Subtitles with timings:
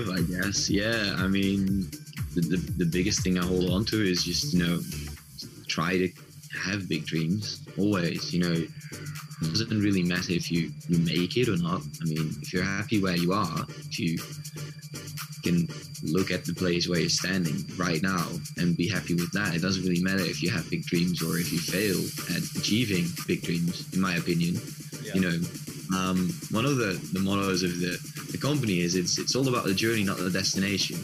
[0.00, 0.68] I guess.
[0.70, 1.14] Yeah.
[1.18, 1.90] I mean,
[2.34, 4.80] the, the, the biggest thing I hold on to is just, you know,
[5.68, 6.08] try to
[6.64, 8.32] have big dreams always.
[8.32, 8.70] You know, it
[9.40, 11.82] doesn't really matter if you, you make it or not.
[12.02, 14.18] I mean, if you're happy where you are, if you
[15.42, 15.68] can
[16.02, 18.26] look at the place where you're standing right now
[18.56, 21.38] and be happy with that, it doesn't really matter if you have big dreams or
[21.38, 22.00] if you fail
[22.34, 24.58] at achieving big dreams, in my opinion.
[25.02, 25.14] Yeah.
[25.14, 25.38] You know,
[25.96, 27.98] um, one of the, the mottos of the,
[28.34, 30.98] the company is it's it's all about the journey, not the destination.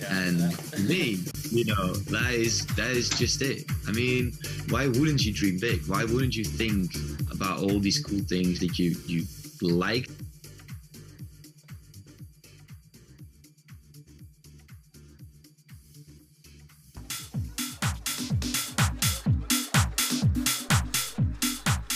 [0.00, 3.64] Yeah, and for me, you know, that is that is just it.
[3.86, 4.34] I mean,
[4.68, 5.80] why wouldn't you dream big?
[5.86, 6.92] Why wouldn't you think
[7.32, 9.24] about all these cool things that you you
[9.62, 10.10] like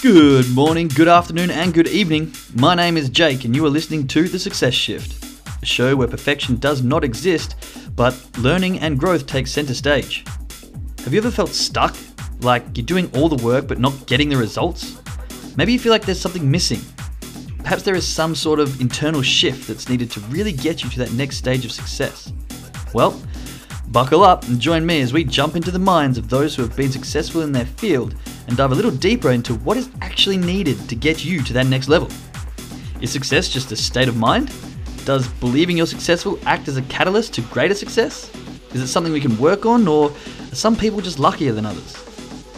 [0.02, 2.34] Good morning, good afternoon, and good evening.
[2.56, 5.24] My name is Jake, and you are listening to The Success Shift,
[5.62, 7.54] a show where perfection does not exist,
[7.94, 10.24] but learning and growth take center stage.
[11.04, 11.94] Have you ever felt stuck?
[12.40, 15.00] Like you're doing all the work but not getting the results?
[15.56, 16.80] Maybe you feel like there's something missing.
[17.58, 20.98] Perhaps there is some sort of internal shift that's needed to really get you to
[20.98, 22.32] that next stage of success.
[22.92, 23.22] Well,
[23.86, 26.76] buckle up and join me as we jump into the minds of those who have
[26.76, 30.78] been successful in their field and dive a little deeper into what is actually needed
[30.88, 32.08] to get you to that next level.
[33.00, 34.52] Is success just a state of mind?
[35.04, 38.30] Does believing you're successful act as a catalyst to greater success?
[38.72, 41.96] Is it something we can work on, or are some people just luckier than others?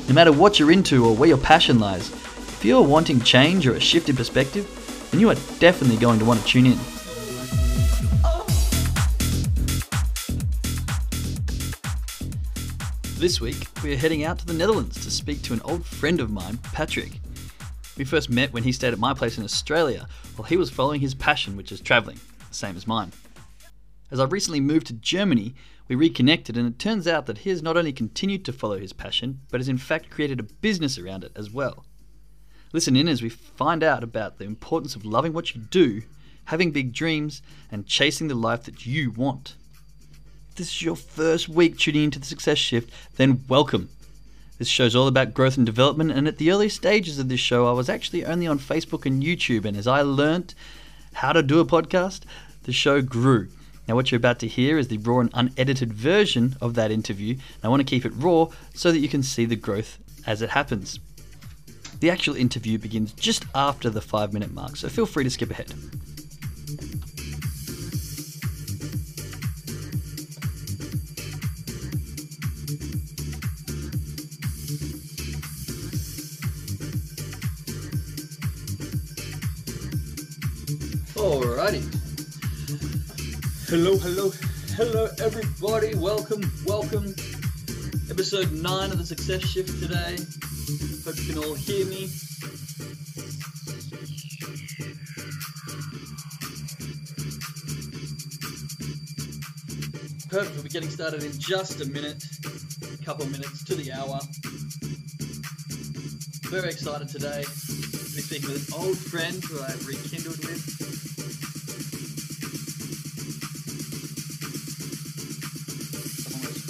[0.09, 3.75] No matter what you're into or where your passion lies, if you're wanting change or
[3.75, 6.79] a shift in perspective, then you are definitely going to want to tune in.
[13.25, 16.21] This week, we are heading out to the Netherlands to speak to an old friend
[16.21, 17.21] of mine, Patrick.
[17.97, 21.01] We first met when he stayed at my place in Australia while he was following
[21.01, 23.13] his passion, which is travelling, the same as mine.
[24.11, 25.55] As I recently moved to Germany,
[25.89, 28.93] we reconnected, and it turns out that he has not only continued to follow his
[28.93, 31.87] passion, but has in fact created a business around it as well.
[32.75, 36.03] Listen in as we find out about the importance of loving what you do,
[36.45, 37.41] having big dreams,
[37.73, 39.57] and chasing the life that you want
[40.57, 43.89] this is your first week tuning into the Success Shift, then welcome.
[44.59, 47.67] This show's all about growth and development, and at the early stages of this show,
[47.67, 50.55] I was actually only on Facebook and YouTube, and as I learnt
[51.15, 52.21] how to do a podcast,
[52.63, 53.49] the show grew.
[53.89, 57.33] Now, what you're about to hear is the raw and unedited version of that interview.
[57.35, 60.41] And I want to keep it raw so that you can see the growth as
[60.41, 60.99] it happens.
[62.01, 65.51] The actual interview begins just after the five minute mark, so feel free to skip
[65.51, 65.75] ahead.
[81.25, 81.81] Alrighty.
[83.71, 84.31] Hello, hello,
[84.77, 85.95] hello, everybody.
[85.95, 87.15] Welcome, welcome.
[88.11, 90.19] Episode 9 of the Success Shift today.
[91.03, 92.11] Hope you can all hear me.
[100.29, 100.55] Perfect.
[100.55, 102.23] We'll be getting started in just a minute,
[102.93, 104.21] a couple minutes to the hour.
[106.51, 107.39] Very excited today.
[107.39, 110.94] We're speaking with an old friend who I've rekindled with.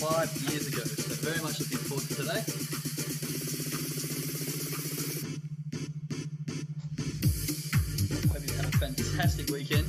[0.06, 0.82] Five years ago.
[0.82, 2.40] So very much looking forward to today.
[8.28, 9.83] Hope you've had a fantastic weekend.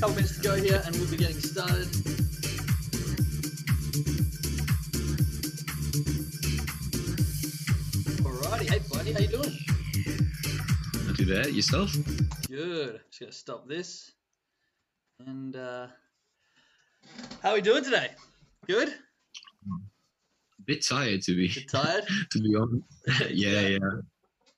[0.00, 1.86] Couple minutes to go here and we'll be getting started.
[8.24, 9.58] Alrighty, hey buddy, how you doing?
[11.06, 11.48] Not too bad.
[11.48, 11.94] Yourself?
[12.48, 13.00] Good.
[13.10, 14.12] Just gonna stop this.
[15.26, 15.88] And uh
[17.42, 18.12] how are we doing today?
[18.66, 18.88] Good?
[18.88, 22.04] a bit tired to be tired?
[22.30, 22.84] to be honest.
[23.34, 23.78] yeah, yeah.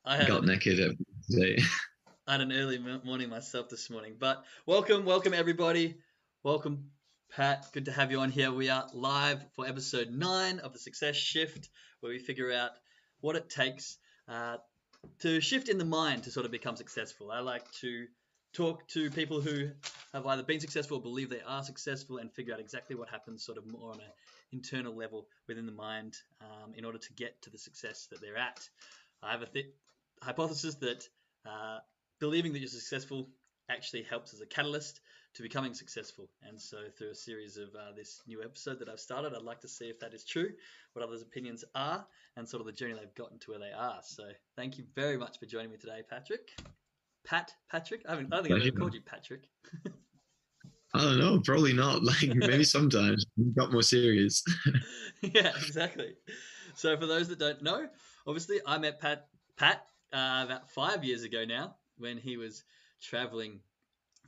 [0.05, 0.97] I had, Got naked every
[1.29, 1.61] day.
[2.33, 4.17] Had an early morning myself this morning.
[4.19, 5.99] But welcome, welcome everybody.
[6.43, 6.85] Welcome,
[7.37, 7.67] Pat.
[7.75, 8.51] Good to have you on here.
[8.51, 11.69] We are live for episode nine of the Success Shift,
[12.01, 12.71] where we figure out
[13.21, 13.99] what it takes
[14.29, 14.57] uh,
[15.21, 17.31] to shift in the mind to sort of become successful.
[17.31, 18.07] I like to
[18.55, 19.69] talk to people who
[20.15, 23.45] have either been successful or believe they are successful and figure out exactly what happens
[23.45, 24.13] sort of more on an
[24.53, 28.39] internal level within the mind um, in order to get to the success that they're
[28.39, 28.67] at.
[29.23, 29.67] I have a th-
[30.23, 31.07] hypothesis that
[31.45, 31.81] uh,
[32.23, 33.29] believing that you're successful
[33.69, 35.01] actually helps as a catalyst
[35.35, 36.29] to becoming successful.
[36.47, 39.61] And so, through a series of uh, this new episode that I've started, I'd like
[39.63, 40.51] to see if that is true,
[40.93, 43.99] what others' opinions are, and sort of the journey they've gotten to where they are.
[44.05, 44.23] So,
[44.55, 46.51] thank you very much for joining me today, Patrick.
[47.27, 48.03] Pat, Patrick.
[48.07, 49.49] I, haven't, I don't think I've ever called you Patrick.
[50.95, 52.03] I don't know, probably not.
[52.05, 54.45] Like maybe sometimes it got more serious.
[55.23, 56.15] yeah, exactly.
[56.77, 57.89] So for those that don't know,
[58.29, 59.27] obviously I met Pat
[59.57, 62.63] Pat uh, about five years ago now when he was
[63.01, 63.61] traveling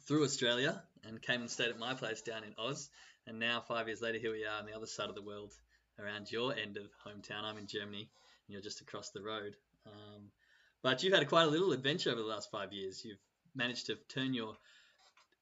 [0.07, 2.91] through Australia and came and stayed at my place down in Oz.
[3.27, 5.53] And now five years later, here we are on the other side of the world,
[5.99, 7.45] around your end of hometown.
[7.45, 8.09] I'm in Germany,
[8.47, 9.57] and you're just across the road.
[9.87, 10.31] Um,
[10.83, 13.03] but you've had quite a little adventure over the last five years.
[13.05, 13.19] You've
[13.55, 14.57] managed to turn your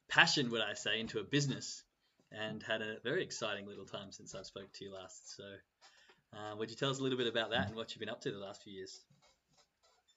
[0.08, 1.82] passion, would I say, into a business,
[2.30, 5.36] and had a very exciting little time since I spoke to you last.
[5.36, 5.44] So,
[6.34, 8.20] uh, would you tell us a little bit about that and what you've been up
[8.22, 9.00] to the last few years?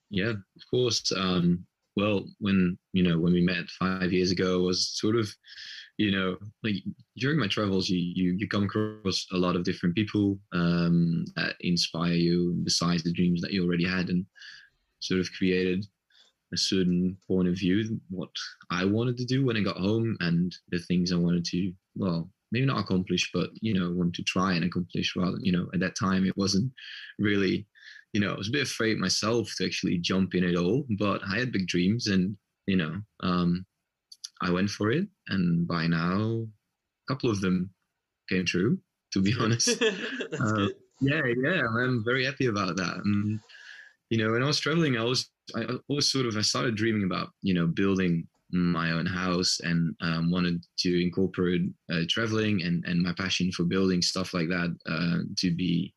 [0.08, 1.12] Yeah, of course.
[1.14, 5.28] Um, well, when you know when we met five years ago, was sort of,
[5.96, 6.76] you know, like
[7.16, 11.54] during my travels, you you, you come across a lot of different people um, that
[11.60, 14.26] inspire you besides the dreams that you already had, and
[15.00, 15.86] sort of created
[16.52, 18.30] a certain point of view what
[18.70, 22.30] I wanted to do when I got home and the things I wanted to well
[22.52, 25.80] maybe not accomplish but you know want to try and accomplish rather you know at
[25.80, 26.70] that time it wasn't
[27.18, 27.66] really
[28.16, 31.20] you know I was a bit afraid myself to actually jump in at all but
[31.30, 32.34] I had big dreams and
[32.66, 33.66] you know um
[34.40, 35.06] I went for it.
[35.28, 37.70] And by now a couple of them
[38.30, 38.78] came true
[39.12, 39.82] to be honest.
[40.40, 40.68] Uh,
[41.00, 42.96] yeah yeah I'm very happy about that.
[43.04, 43.38] And
[44.08, 47.04] you know when I was traveling I was I always sort of I started dreaming
[47.04, 52.82] about you know building my own house and um, wanted to incorporate uh, traveling and
[52.86, 55.92] and my passion for building stuff like that uh, to be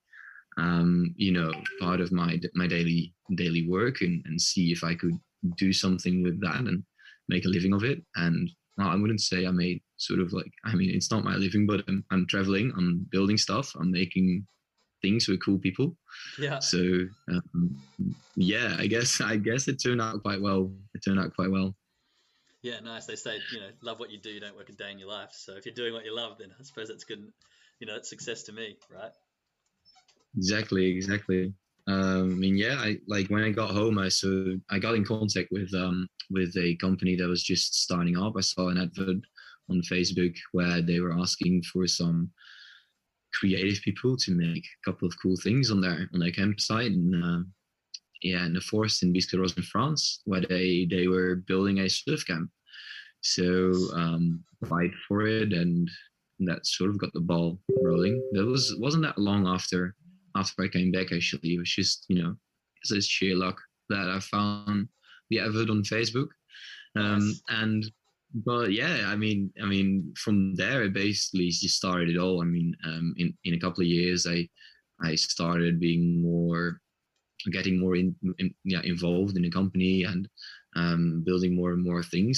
[0.60, 4.94] um, you know part of my my daily daily work and, and see if I
[4.96, 5.18] could
[5.58, 6.84] do something with that and
[7.28, 10.52] make a living of it and well, I wouldn't say I made sort of like
[10.66, 14.46] I mean it's not my living but I'm, I'm traveling I'm building stuff I'm making
[15.02, 15.96] things with cool people
[16.38, 16.60] Yeah.
[16.60, 16.80] so
[17.32, 17.82] um,
[18.36, 21.76] yeah i guess i guess it turned out quite well it turned out quite well
[22.62, 23.06] Yeah, nice.
[23.06, 25.32] They say, you know, love what you do, don't work a day in your life.
[25.32, 27.24] So if you're doing what you love, then I suppose that's good.
[27.80, 29.14] You know, that's success to me, right?
[30.38, 31.54] Exactly exactly.
[31.88, 35.04] Um, i mean yeah i like when i got home i so i got in
[35.04, 38.34] contact with um with a company that was just starting up.
[38.38, 39.18] I saw an advert
[39.70, 42.30] on facebook where they were asking for some
[43.34, 46.92] creative people to make a couple of cool things on their on their campsite.
[46.92, 47.44] And uh,
[48.22, 52.26] yeah in the forest in Biscarrosse in France where they they were building a surf
[52.26, 52.50] camp.
[53.22, 55.90] So um applied for it and
[56.40, 58.22] that sort of got the ball rolling.
[58.34, 59.96] That was wasn't that long after
[60.40, 61.54] after I came back actually.
[61.56, 62.32] It was just you know
[62.82, 63.58] it's just sheer luck
[63.90, 64.88] that I found
[65.30, 66.30] the advert on Facebook.
[66.96, 67.42] Um Nice.
[67.62, 67.82] and
[68.46, 72.38] but yeah i mean i mean from there it basically just started it all.
[72.42, 74.48] I mean um in in a couple of years i
[75.10, 76.80] i started being more
[77.52, 80.24] getting more in, in yeah involved in the company and
[80.82, 82.38] um building more and more things.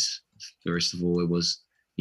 [0.66, 1.48] First of all it was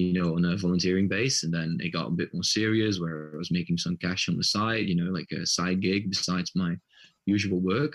[0.01, 3.33] you know on a volunteering base and then it got a bit more serious where
[3.35, 6.53] i was making some cash on the side you know like a side gig besides
[6.55, 6.75] my
[7.27, 7.95] usual work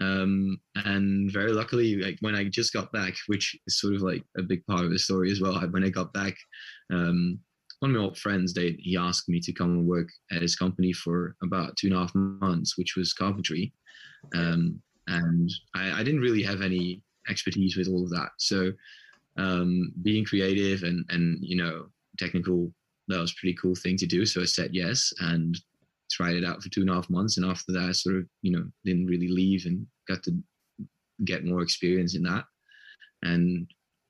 [0.00, 4.24] um, and very luckily, like when I just got back, which is sort of like
[4.36, 5.60] a big part of the story as well.
[5.70, 6.34] When I got back,
[6.90, 7.38] um,
[7.80, 10.56] one of my old friends, they he asked me to come and work at his
[10.56, 13.72] company for about two and a half months, which was carpentry,
[14.34, 18.30] um, and I, I didn't really have any expertise with all of that.
[18.38, 18.72] So
[19.36, 21.86] um, being creative and and you know
[22.18, 22.72] technical,
[23.08, 24.26] that was pretty cool thing to do.
[24.26, 25.56] So I said yes, and
[26.12, 28.26] tried it out for two and a half months and after that I sort of
[28.42, 30.32] you know didn't really leave and got to
[31.24, 32.44] get more experience in that
[33.22, 33.66] and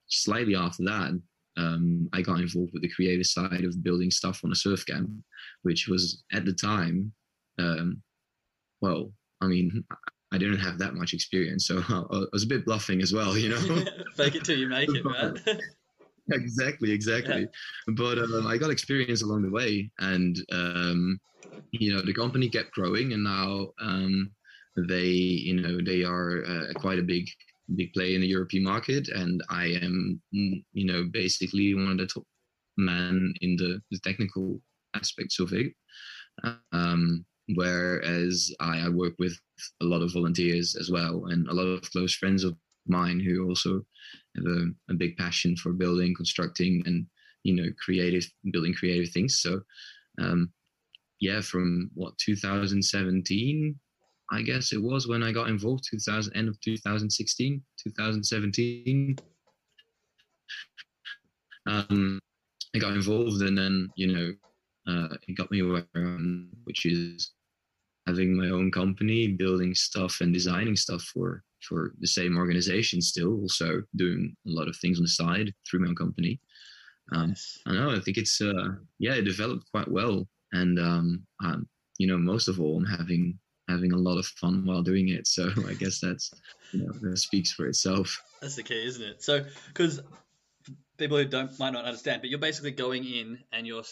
[0.09, 1.21] slightly after that
[1.59, 5.11] um, I got involved with the creative side of building stuff on a surf camp
[5.62, 7.12] which was at the time
[7.59, 8.02] um,
[8.81, 9.85] well I mean
[10.33, 13.51] I didn't have that much experience so I was a bit bluffing as well you
[13.51, 13.85] know
[14.17, 15.39] Fake it till you make it, right?
[16.31, 17.49] exactly exactly
[17.97, 21.19] but um, i got experience along the way and um,
[21.73, 24.31] you know the company kept growing, and now um,
[24.77, 27.27] they you know they are uh, quite a big
[27.75, 31.99] big player in the European market, and I am mm, you know basically one of
[31.99, 32.25] the top
[32.77, 34.61] men in the, the technical
[34.95, 35.73] aspects of it.
[36.73, 39.37] Um, whereas I, I work with
[39.80, 42.56] a lot of volunteers as well, and a lot of close friends of
[42.87, 43.82] mine who also
[44.37, 47.06] have a, a big passion for building, constructing, and
[47.44, 49.40] you know creative building creative things.
[49.40, 49.61] So
[50.21, 50.52] um,
[51.21, 53.78] yeah, from what 2017,
[54.30, 55.85] I guess it was when I got involved.
[55.90, 59.16] 2000 end of 2016, 2017.
[61.66, 62.18] Um,
[62.75, 64.32] I got involved, and then you know,
[64.92, 67.32] uh, it got me where I am, which is
[68.06, 73.00] having my own company, building stuff and designing stuff for for the same organization.
[73.00, 76.40] Still, also doing a lot of things on the side through my own company.
[77.12, 77.59] Um, yes.
[77.66, 77.90] I know.
[77.90, 81.66] I think it's uh, yeah, it developed quite well and um, um,
[81.99, 85.26] you know, most of all, I'm having having a lot of fun while doing it.
[85.26, 86.32] So I guess that's
[86.73, 88.23] you know that speaks for itself.
[88.40, 89.23] That's the key, isn't it?
[89.23, 90.00] So because
[90.99, 93.82] people who don't might not understand, but you're basically going in and you're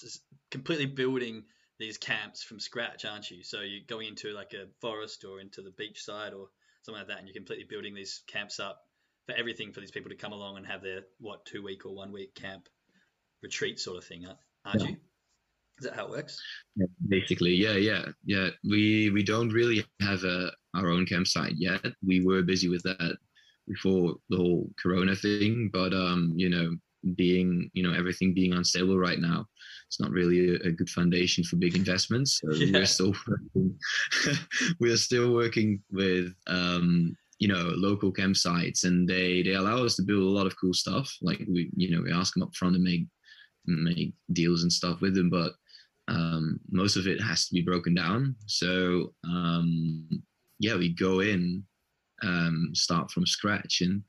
[0.51, 1.45] completely building
[1.81, 3.43] these camps from scratch, aren't you?
[3.43, 6.47] So you're going into like a forest or into the beach side or
[6.83, 8.83] something like that, and you're completely building these camps up
[9.27, 11.95] for everything for these people to come along and have their what two week or
[11.95, 12.69] one week camp
[13.43, 14.27] retreat sort of thing,
[14.65, 14.89] aren't yeah.
[14.89, 14.97] you?
[15.79, 16.39] Is that how it works?
[16.77, 18.51] Yeah, basically, yeah, yeah, yeah.
[18.69, 21.85] We we don't really have a our own campsite yet.
[22.07, 23.17] We were busy with that
[23.67, 26.77] before the whole Corona thing, but um, you know,
[27.15, 29.47] being you know everything being unstable right now,
[29.89, 32.41] it's not really a, a good foundation for big investments.
[32.41, 32.79] So yeah.
[32.79, 33.79] we're still working,
[34.81, 40.03] we're still working with um, you know local campsites, and they they allow us to
[40.03, 41.11] build a lot of cool stuff.
[41.23, 43.07] Like we you know we ask them up front to make
[43.67, 45.53] make deals and stuff with them, but
[46.09, 48.35] um, most of it has to be broken down.
[48.47, 50.09] So um,
[50.59, 51.65] yeah, we go in,
[52.23, 54.03] um, start from scratch, and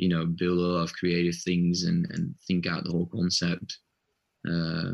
[0.00, 3.78] you know build a lot of creative things and and think out the whole concept.
[4.50, 4.92] Uh,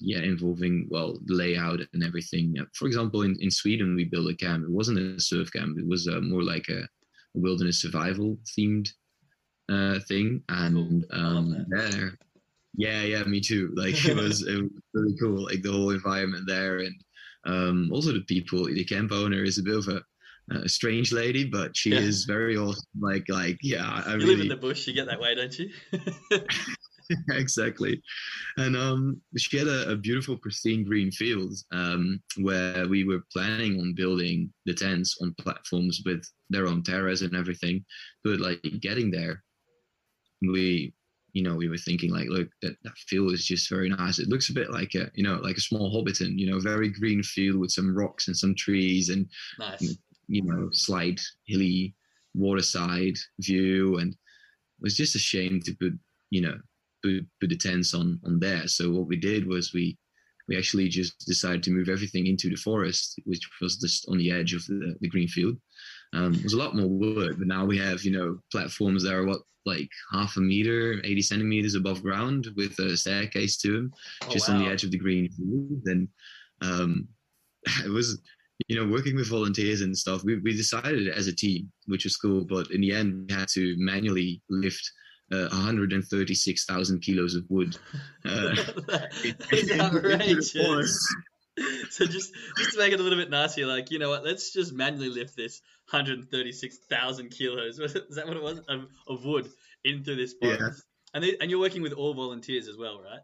[0.00, 2.54] yeah, involving well layout and everything.
[2.74, 4.64] For example, in, in Sweden, we built a camp.
[4.64, 5.76] It wasn't a surf camp.
[5.76, 6.86] It was uh, more like a, a,
[7.34, 8.90] wilderness survival themed
[9.68, 10.42] uh, thing.
[10.50, 12.16] And um, there,
[12.76, 13.72] yeah, yeah, me too.
[13.76, 15.46] Like it was, it was really cool.
[15.46, 16.94] Like the whole environment there, and
[17.46, 18.66] um, also the people.
[18.66, 20.00] The camp owner is a bit of a,
[20.50, 22.00] a strange lady, but she yeah.
[22.00, 22.84] is very awesome.
[23.00, 24.86] Like, like yeah, I you really, live in the bush.
[24.86, 25.70] You get that way, don't you?
[27.30, 28.02] exactly.
[28.56, 33.80] And um, she had a, a, beautiful, pristine green field um, where we were planning
[33.80, 37.84] on building the tents on platforms with their own terrace and everything.
[38.24, 39.42] But like getting there,
[40.42, 40.94] we
[41.32, 44.18] you know, we were thinking like, look, that, that field is just very nice.
[44.18, 46.88] It looks a bit like a, you know, like a small Hobbiton, you know, very
[46.88, 49.28] green field with some rocks and some trees and,
[49.58, 49.96] nice.
[50.28, 51.94] You know, slight hilly
[52.34, 53.98] waterside view.
[53.98, 54.18] And it
[54.80, 55.92] was just a shame to put,
[56.30, 56.58] you know,
[57.02, 58.68] put, put the tents on, on there.
[58.68, 59.96] So what we did was we,
[60.48, 64.30] we actually just decided to move everything into the forest, which was just on the
[64.30, 65.56] edge of the, the green field.
[66.14, 69.14] Um, it was a lot more wood, but now we have, you know, platforms that
[69.14, 73.92] are what like half a meter, 80 centimeters above ground with a staircase to them,
[74.24, 74.54] oh, just wow.
[74.54, 75.82] on the edge of the green field.
[75.84, 76.08] And
[76.62, 77.08] um,
[77.84, 78.18] it was,
[78.68, 80.22] you know, working with volunteers and stuff.
[80.24, 83.48] We, we decided as a team, which was cool, but in the end, we had
[83.54, 84.92] to manually lift
[85.32, 87.76] uh, 136,000 kilos of wood.
[88.24, 88.54] Uh,
[89.80, 90.54] outrageous.
[91.90, 94.24] so just just to make it a little bit nicer, like you know what?
[94.24, 95.60] Let's just manually lift this
[95.90, 97.78] 136,000 kilos.
[97.78, 99.48] Is that what it was of, of wood
[99.84, 100.60] into this forest?
[100.60, 100.70] Yeah.
[101.14, 103.20] And they, and you're working with all volunteers as well, right?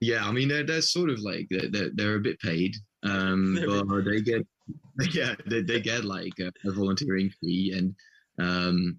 [0.00, 4.04] Yeah, I mean they're, they're sort of like they're, they're a bit paid, um, but
[4.04, 4.46] they get
[5.12, 7.94] yeah they, they get like a, a volunteering fee and
[8.38, 8.98] um,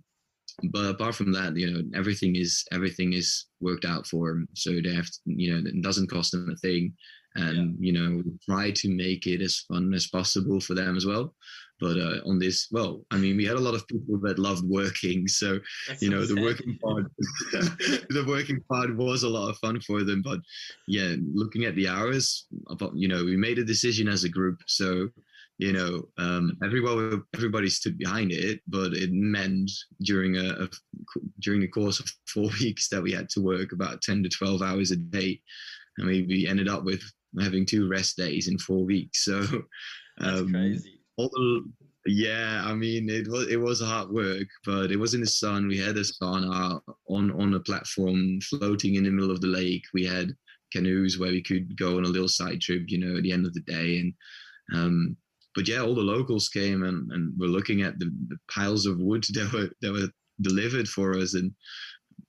[0.65, 4.47] but apart from that, you know, everything is everything is worked out for them.
[4.53, 6.93] So they have, to, you know, it doesn't cost them a thing
[7.35, 7.91] and yeah.
[7.91, 11.33] you know try to make it as fun as possible for them as well
[11.81, 14.63] but uh, on this well i mean we had a lot of people that loved
[14.63, 17.05] working so That's you know the working part
[18.09, 20.39] the working part was a lot of fun for them but
[20.87, 22.47] yeah looking at the hours
[22.93, 25.09] you know we made a decision as a group so
[25.57, 29.69] you know um, everybody everybody stood behind it but it meant
[30.01, 30.69] during a, a
[31.39, 34.61] during the course of four weeks that we had to work about 10 to 12
[34.61, 35.39] hours a day
[35.97, 37.03] and we, we ended up with
[37.39, 39.25] having two rest days in four weeks.
[39.25, 39.41] So
[40.17, 41.00] that's um, crazy.
[41.29, 41.63] The,
[42.05, 45.67] yeah, I mean it was it was hard work, but it was in the sun.
[45.67, 49.83] We had a sauna on on a platform floating in the middle of the lake.
[49.93, 50.35] We had
[50.71, 53.45] canoes where we could go on a little side trip, you know, at the end
[53.45, 53.99] of the day.
[53.99, 54.13] And
[54.73, 55.17] um,
[55.53, 58.99] but yeah, all the locals came and, and were looking at the, the piles of
[58.99, 60.09] wood that were that were
[60.41, 61.51] delivered for us and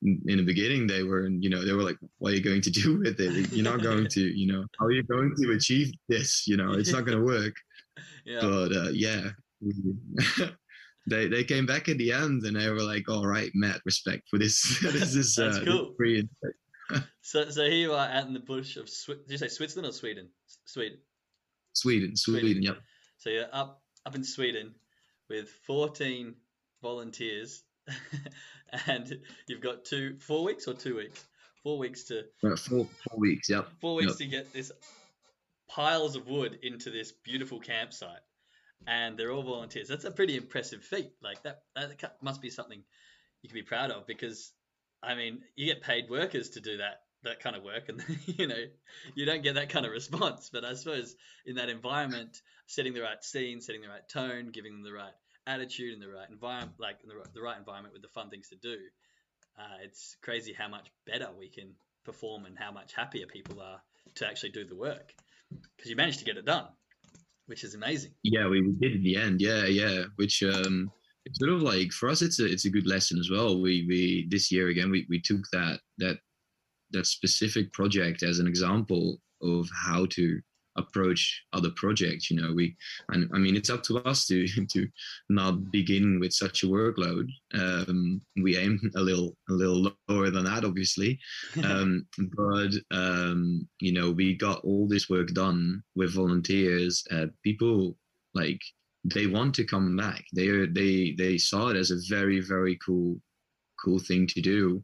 [0.02, 2.70] in the beginning they were you know they were like what are you going to
[2.70, 5.92] do with it you're not going to you know how are you going to achieve
[6.08, 7.54] this you know it's not going to work
[8.24, 8.40] yeah.
[8.40, 9.28] but uh, yeah
[11.08, 14.28] they they came back at the end and they were like all right matt respect
[14.28, 15.94] for this this is That's uh, cool.
[15.96, 16.28] Free
[17.22, 19.92] so so here you are out in the bush of did you say switzerland or
[19.92, 20.28] sweden
[20.66, 20.98] sweden
[21.72, 22.62] sweden sweden, sweden.
[22.62, 22.78] yep
[23.18, 24.74] so you're up up in sweden
[25.30, 26.34] with 14
[26.82, 27.62] volunteers
[28.86, 31.24] and you've got two, four weeks or two weeks,
[31.62, 33.48] four weeks to uh, four, four weeks.
[33.48, 33.68] Yep.
[33.80, 34.18] Four weeks yep.
[34.18, 34.72] to get this
[35.74, 38.20] piles of wood into this beautiful campsite,
[38.86, 39.88] and they're all volunteers.
[39.88, 41.12] That's a pretty impressive feat.
[41.22, 42.82] Like that, that must be something
[43.42, 44.52] you can be proud of because,
[45.02, 48.48] I mean, you get paid workers to do that that kind of work and you
[48.48, 48.64] know
[49.14, 51.14] you don't get that kind of response but i suppose
[51.46, 52.36] in that environment
[52.66, 55.12] setting the right scene setting the right tone giving them the right
[55.46, 58.56] attitude and the right environment, like the, the right environment with the fun things to
[58.56, 58.76] do,
[59.58, 61.74] uh, it's crazy how much better we can
[62.04, 63.80] perform and how much happier people are
[64.14, 65.14] to actually do the work
[65.76, 66.66] because you managed to get it done,
[67.46, 68.12] which is amazing.
[68.22, 69.40] Yeah, we, did in the end.
[69.40, 70.04] Yeah, yeah.
[70.16, 70.90] Which um,
[71.24, 73.60] it's sort of like for us, it's a it's a good lesson as well.
[73.60, 76.18] We we this year again we, we took that that
[76.90, 80.40] that specific project as an example of how to
[80.76, 82.74] approach other projects you know we
[83.10, 84.86] and i mean it's up to us to to
[85.28, 87.28] not begin with such a workload.
[87.54, 91.18] Um, we aim a little a little lower than that obviously.
[91.72, 97.96] Um, but um, you know we got all this work done with volunteers uh, people
[98.34, 98.60] like
[99.04, 100.24] they want to come back.
[100.34, 103.20] They are they they saw it as a very very cool
[103.82, 104.82] cool thing to do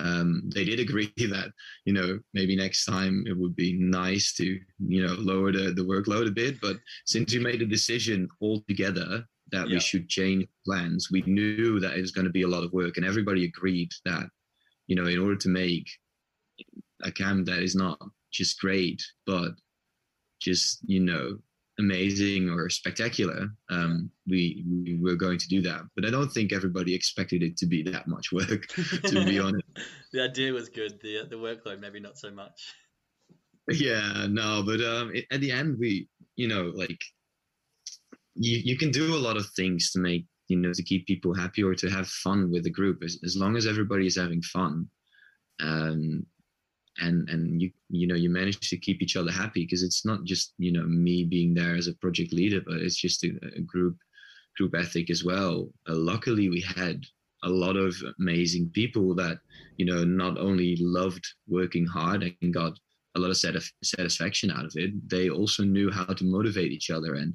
[0.00, 1.52] um, they did agree that
[1.84, 5.82] you know maybe next time it would be nice to you know lower the, the
[5.82, 6.76] workload a bit but
[7.06, 9.74] since we made a decision all together that yeah.
[9.74, 12.72] we should change plans we knew that it was going to be a lot of
[12.72, 14.24] work and everybody agreed that
[14.86, 15.88] you know in order to make
[17.04, 17.98] a camp that is not
[18.32, 19.52] just great but
[20.40, 21.36] just you know
[21.80, 25.82] amazing or spectacular, um, we, we were going to do that.
[25.96, 28.66] But I don't think everybody expected it to be that much work.
[29.06, 29.66] to be honest,
[30.12, 31.00] the idea was good.
[31.02, 32.74] the The workload maybe not so much.
[33.68, 37.02] Yeah, no, but um, it, at the end, we you know like
[38.34, 41.34] you you can do a lot of things to make you know to keep people
[41.34, 44.42] happy or to have fun with the group as, as long as everybody is having
[44.42, 44.88] fun
[45.60, 46.26] um,
[47.00, 50.24] and and you you know you manage to keep each other happy because it's not
[50.24, 53.60] just you know me being there as a project leader but it's just a, a
[53.60, 53.96] group
[54.56, 55.68] group ethic as well.
[55.88, 57.04] Uh, luckily we had
[57.44, 59.38] a lot of amazing people that
[59.76, 62.78] you know not only loved working hard and got
[63.16, 63.36] a lot of
[63.82, 67.34] satisfaction out of it they also knew how to motivate each other and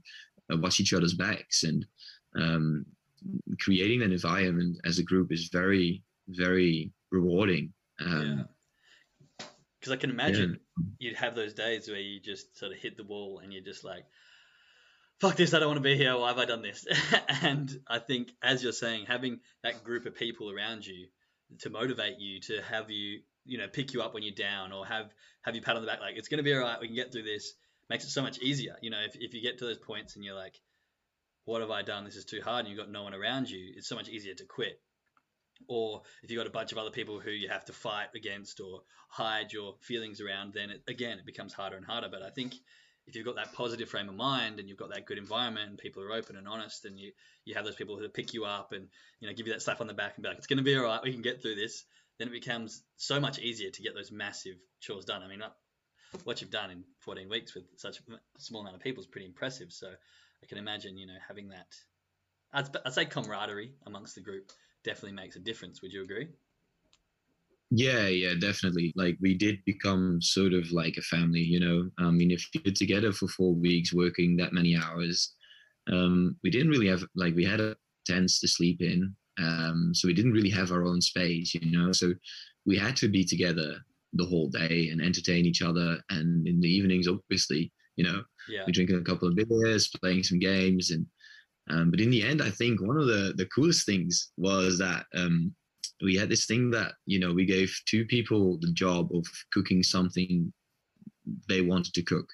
[0.51, 1.63] uh, watch each other's backs.
[1.63, 1.85] And
[2.35, 2.85] um,
[3.59, 7.71] creating an environment as a group is very very rewarding.
[7.99, 8.43] Um, yeah
[9.85, 10.83] because I can imagine yeah.
[10.97, 13.83] you'd have those days where you just sort of hit the wall and you're just
[13.83, 14.03] like,
[15.21, 16.17] fuck this, I don't want to be here.
[16.17, 16.87] Why have I done this?
[17.43, 21.05] and I think, as you're saying, having that group of people around you
[21.59, 24.87] to motivate you, to have you, you know, pick you up when you're down or
[24.87, 26.87] have, have you pat on the back, like, it's going to be all right, we
[26.87, 27.53] can get through this,
[27.87, 28.77] makes it so much easier.
[28.81, 30.59] You know, if, if you get to those points and you're like,
[31.43, 32.05] what have I done?
[32.05, 32.65] This is too hard.
[32.65, 33.73] And you've got no one around you.
[33.77, 34.81] It's so much easier to quit
[35.67, 38.59] or if you've got a bunch of other people who you have to fight against
[38.59, 42.09] or hide your feelings around, then it, again, it becomes harder and harder.
[42.09, 42.55] But I think
[43.07, 45.77] if you've got that positive frame of mind and you've got that good environment and
[45.77, 47.11] people are open and honest and you,
[47.45, 48.87] you have those people who pick you up and,
[49.19, 50.63] you know, give you that slap on the back and be like, it's going to
[50.63, 51.01] be all right.
[51.03, 51.85] We can get through this.
[52.17, 55.21] Then it becomes so much easier to get those massive chores done.
[55.21, 55.41] I mean,
[56.23, 59.27] what you've done in 14 weeks with such a small amount of people is pretty
[59.27, 59.71] impressive.
[59.71, 61.67] So I can imagine, you know, having that,
[62.53, 64.51] I'd, I'd say camaraderie amongst the group
[64.85, 65.81] definitely makes a difference.
[65.81, 66.29] Would you agree?
[67.71, 68.93] Yeah, yeah, definitely.
[68.95, 71.89] Like we did become sort of like a family, you know.
[71.99, 75.33] I mean, if you're together for four weeks working that many hours,
[75.91, 80.07] um, we didn't really have like we had a tents to sleep in, um, so
[80.07, 81.91] we didn't really have our own space, you know.
[81.91, 82.13] So
[82.65, 83.77] we had to be together
[84.13, 85.99] the whole day and entertain each other.
[86.09, 88.63] And in the evenings, obviously, you know, yeah.
[88.65, 91.05] we drink a couple of beers, playing some games, and
[91.69, 95.05] um, but in the end, I think one of the, the coolest things was that
[95.15, 95.53] um,
[96.01, 99.81] we had this thing that, you know, we gave two people the job of cooking
[99.81, 100.51] something
[101.49, 102.27] they wanted to cook.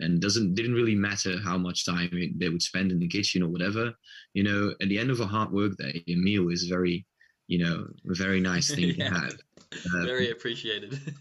[0.00, 3.48] And doesn't didn't really matter how much time they would spend in the kitchen or
[3.48, 3.92] whatever.
[4.34, 7.06] You know, at the end of a hard work day, a meal is very,
[7.46, 9.08] you know, a very nice thing yeah.
[9.08, 9.32] to have.
[9.94, 10.98] Uh, very appreciated.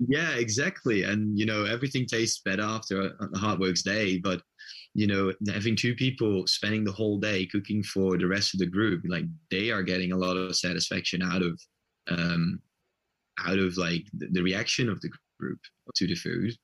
[0.00, 1.04] yeah, exactly.
[1.04, 4.18] And you know, everything tastes better after a, a hard work's day.
[4.18, 4.42] But
[4.94, 8.66] you know, having two people spending the whole day cooking for the rest of the
[8.66, 11.60] group, like they are getting a lot of satisfaction out of
[12.10, 12.60] um,
[13.46, 15.58] out of like the, the reaction of the group
[15.94, 16.54] to the food.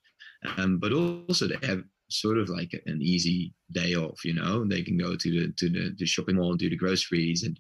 [0.57, 4.65] Um, but also they have sort of like an easy day off, you know.
[4.65, 7.59] They can go to the to the, the shopping mall, do the groceries, and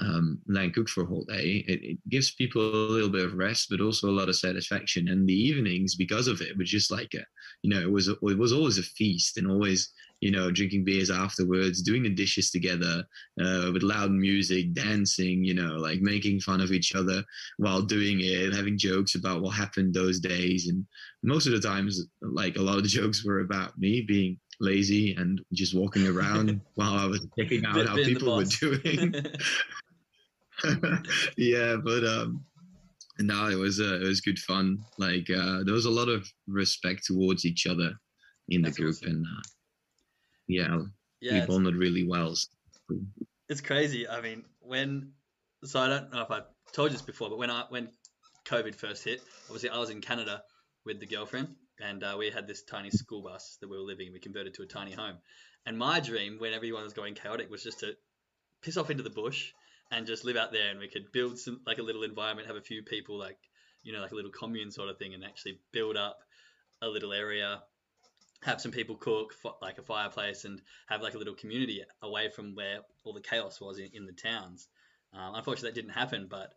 [0.00, 1.64] um, then cook for a whole day.
[1.66, 5.08] It, it, gives people a little bit of rest, but also a lot of satisfaction.
[5.08, 7.24] And the evenings, because of it, was just like a,
[7.62, 11.10] you know, it was it was always a feast, and always you know drinking beers
[11.10, 13.04] afterwards, doing the dishes together
[13.42, 17.24] uh, with loud music, dancing, you know, like making fun of each other
[17.56, 20.68] while doing it, having jokes about what happened those days.
[20.68, 20.86] And
[21.24, 25.14] most of the times, like a lot of the jokes were about me being lazy
[25.14, 29.14] and just walking around while I was checking out how people were doing.
[31.36, 32.44] yeah, but um,
[33.18, 34.78] no, it was uh, it was good fun.
[34.98, 37.92] Like uh, there was a lot of respect towards each other
[38.48, 39.10] in the group, awesome.
[39.10, 39.42] and uh,
[40.46, 40.78] yeah,
[41.20, 42.34] yeah, we bonded really well.
[43.48, 44.08] It's crazy.
[44.08, 45.12] I mean, when
[45.64, 46.42] so I don't know if I
[46.72, 47.88] told you this before, but when I when
[48.46, 50.42] COVID first hit, obviously I was in Canada
[50.84, 51.48] with the girlfriend,
[51.80, 54.12] and uh, we had this tiny school bus that we were living.
[54.12, 55.18] We converted to a tiny home,
[55.66, 57.94] and my dream, when everyone was going chaotic, was just to
[58.62, 59.52] piss off into the bush
[59.90, 62.56] and just live out there and we could build some like a little environment have
[62.56, 63.38] a few people like
[63.82, 66.18] you know like a little commune sort of thing and actually build up
[66.82, 67.62] a little area
[68.42, 72.54] have some people cook like a fireplace and have like a little community away from
[72.54, 74.68] where all the chaos was in, in the towns
[75.12, 76.52] um, unfortunately that didn't happen but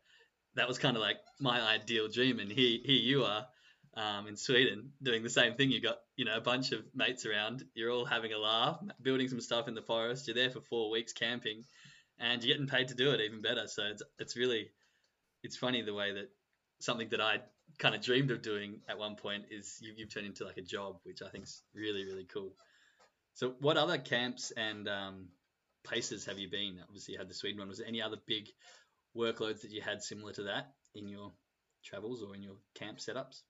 [0.55, 3.45] that was kind of like my ideal dream and here, here you are
[3.95, 5.71] um, in Sweden doing the same thing.
[5.71, 7.63] You got you know a bunch of mates around.
[7.73, 10.27] You're all having a laugh, building some stuff in the forest.
[10.27, 11.65] You're there for four weeks camping,
[12.21, 13.67] and you're getting paid to do it even better.
[13.67, 14.69] So it's it's really
[15.43, 16.29] it's funny the way that
[16.79, 17.39] something that I
[17.79, 20.61] kind of dreamed of doing at one point is you, you've turned into like a
[20.61, 22.53] job, which I think is really really cool.
[23.33, 25.27] So what other camps and um,
[25.83, 26.79] places have you been?
[26.83, 27.69] Obviously, you had the Sweden one.
[27.69, 28.47] Was there any other big
[29.17, 31.31] workloads that you had similar to that in your
[31.83, 33.41] travels or in your camp setups?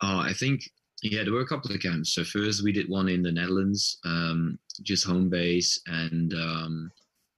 [0.00, 0.62] Oh, I think
[1.02, 2.14] yeah, there were a couple of camps.
[2.14, 6.90] So first we did one in the Netherlands, um, just home base, and um,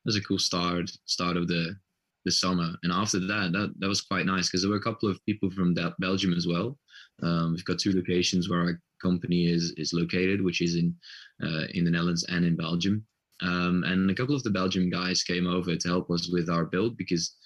[0.05, 1.77] was a cool start start of the
[2.25, 2.75] the summer.
[2.83, 5.51] And after that, that that was quite nice because there were a couple of people
[5.51, 6.79] from Belgium as well.
[7.23, 10.95] Um, we've got two locations where our company is is located, which is in
[11.43, 13.05] uh, in the Netherlands and in Belgium.
[13.43, 16.67] Um, and a couple of the Belgium guys came over to help us with our
[16.67, 17.37] build because,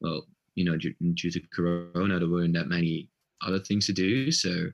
[0.00, 3.08] well, you know, due, due to Corona, there weren't that many
[3.46, 4.32] other things to do.
[4.32, 4.66] So,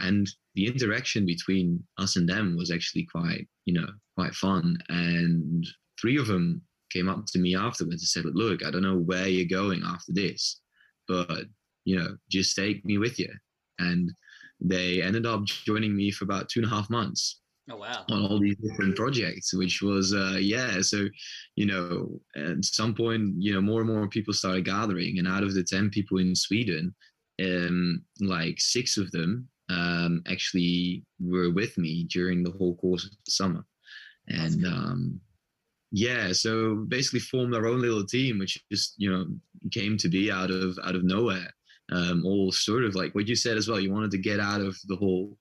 [0.00, 4.78] and the interaction between us and them was actually quite, you know, quite fun.
[4.88, 5.64] And
[6.00, 9.28] three of them came up to me afterwards and said, "Look, I don't know where
[9.28, 10.60] you're going after this,
[11.08, 11.44] but
[11.84, 13.32] you know, just take me with you."
[13.78, 14.12] And
[14.60, 17.40] they ended up joining me for about two and a half months.
[17.70, 18.04] Oh wow!
[18.10, 20.80] On all these different projects, which was uh, yeah.
[20.80, 21.06] So,
[21.56, 25.44] you know, at some point, you know, more and more people started gathering, and out
[25.44, 26.94] of the ten people in Sweden,
[27.40, 33.10] um, like six of them um, actually were with me during the whole course of
[33.10, 33.64] the summer,
[34.28, 35.20] and um,
[35.92, 39.26] yeah, so basically formed our own little team, which just you know
[39.72, 41.52] came to be out of out of nowhere.
[41.92, 43.80] Um, all sort of like what you said as well.
[43.80, 45.36] You wanted to get out of the whole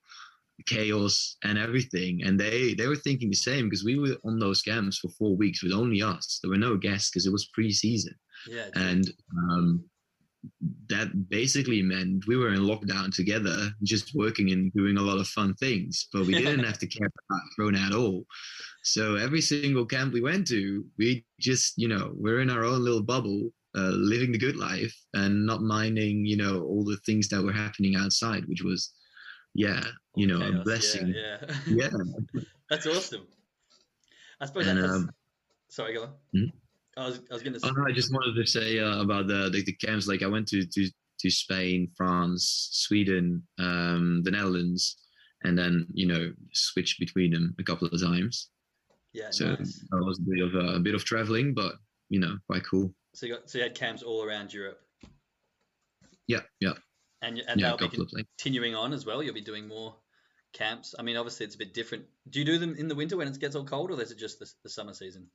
[0.66, 4.64] chaos and everything, and they they were thinking the same because we were on those
[4.64, 6.40] camps for four weeks with only us.
[6.42, 8.16] There were no guests because it was pre-season.
[8.48, 9.12] Yeah, and
[9.52, 9.84] um,
[10.90, 15.28] that basically meant we were in lockdown together, just working and doing a lot of
[15.28, 18.26] fun things, but we didn't have to care about Corona at all.
[18.84, 22.84] So every single camp we went to, we just, you know, we're in our own
[22.84, 27.28] little bubble, uh, living the good life and not minding, you know, all the things
[27.30, 28.94] that were happening outside, which was,
[29.54, 29.84] yeah,
[30.16, 30.54] you know, Chaos.
[30.54, 31.14] a blessing.
[31.16, 31.90] Yeah, yeah.
[31.92, 32.42] yeah.
[32.70, 33.28] that's awesome.
[34.42, 34.92] I suppose and, that's.
[34.92, 35.12] Um,
[35.68, 36.10] sorry, go on.
[36.34, 36.58] Hmm?
[37.00, 37.60] I was, I was going to.
[37.60, 40.08] Say- oh, I just wanted to say uh, about the, the, the camps.
[40.08, 44.98] Like I went to to to Spain, France, Sweden, um, the Netherlands,
[45.44, 48.50] and then you know switched between them a couple of times.
[49.14, 49.30] Yeah.
[49.32, 49.86] So nice.
[49.90, 51.76] that was a bit of uh, a bit of traveling, but
[52.10, 52.94] you know quite cool.
[53.16, 54.80] So you got so you had camps all around Europe.
[56.28, 56.74] Yeah, yeah.
[57.22, 58.06] And and yeah, they'll be
[58.38, 59.24] continuing on as well.
[59.24, 59.96] You'll be doing more
[60.54, 60.96] camps.
[60.98, 62.06] I mean, obviously it's a bit different.
[62.30, 64.18] Do you do them in the winter when it gets all cold, or is it
[64.18, 65.28] just the, the summer season?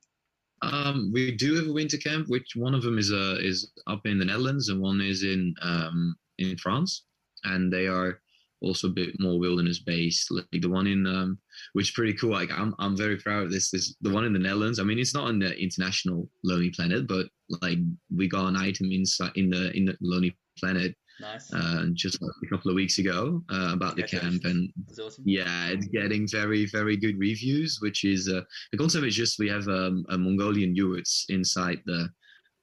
[0.61, 4.05] Um, we do have a winter camp, which one of them is uh, is up
[4.05, 7.05] in the Netherlands and one is in um, in France,
[7.43, 8.19] and they are
[8.61, 10.31] also a bit more wilderness based.
[10.31, 11.37] Like the one in um,
[11.73, 12.31] which is pretty cool.
[12.31, 13.69] Like I'm I'm very proud of this.
[13.69, 14.79] This the one in the Netherlands.
[14.79, 17.27] I mean, it's not on the international Lonely Planet, but
[17.61, 17.79] like
[18.15, 21.53] we got an item inside in the in the Lonely Planet Nice.
[21.53, 25.23] uh, just like a couple of weeks ago uh, about the camp, and awesome.
[25.25, 27.79] yeah, it's getting very very good reviews.
[27.81, 32.09] Which is uh, the concept is just we have um, a Mongolian yurts inside the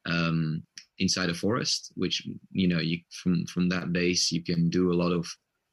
[0.07, 0.63] um,
[0.99, 5.01] inside a forest, which you know you from from that base you can do a
[5.03, 5.27] lot of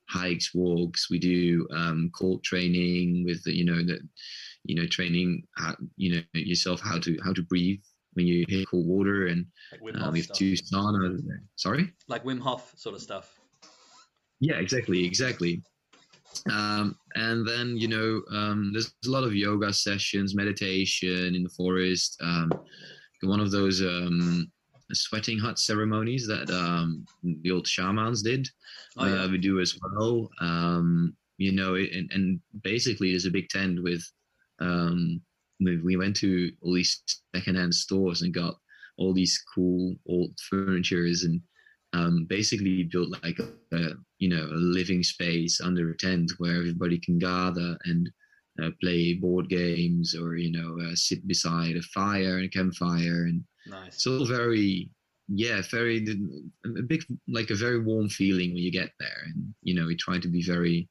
[0.09, 1.09] hikes, walks.
[1.09, 3.99] We do um, cold training with the, you know the
[4.63, 7.81] you know training how, you know yourself how to how to breathe
[8.13, 11.21] when you hit cold water and Like we have two saunas.
[11.55, 11.93] Sorry.
[12.07, 13.39] Like Wim Hof sort of stuff.
[14.39, 15.61] Yeah, exactly, exactly.
[16.51, 21.49] Um, and then you know, um, there's a lot of yoga sessions, meditation in the
[21.49, 22.17] forest.
[22.21, 22.51] Um,
[23.23, 24.49] one of those um,
[24.93, 28.47] sweating hut ceremonies that um, the old shamans did,
[28.97, 29.23] Oh, yeah.
[29.23, 30.29] uh, we do as well.
[30.39, 34.03] Um, you know, and, and basically, there's a big tent with.
[34.59, 35.21] Um,
[35.59, 37.01] we, we went to all these
[37.35, 38.55] secondhand stores and got
[38.97, 41.41] all these cool old furnitures and
[41.93, 46.55] um, basically built like a, a you know a living space under a tent where
[46.55, 48.09] everybody can gather and
[48.61, 53.23] uh, play board games or you know uh, sit beside a fire and a campfire
[53.23, 53.95] and nice.
[53.95, 54.89] it's all very
[55.27, 56.05] yeah very
[56.65, 59.95] a big like a very warm feeling when you get there and you know we
[59.95, 60.89] try to be very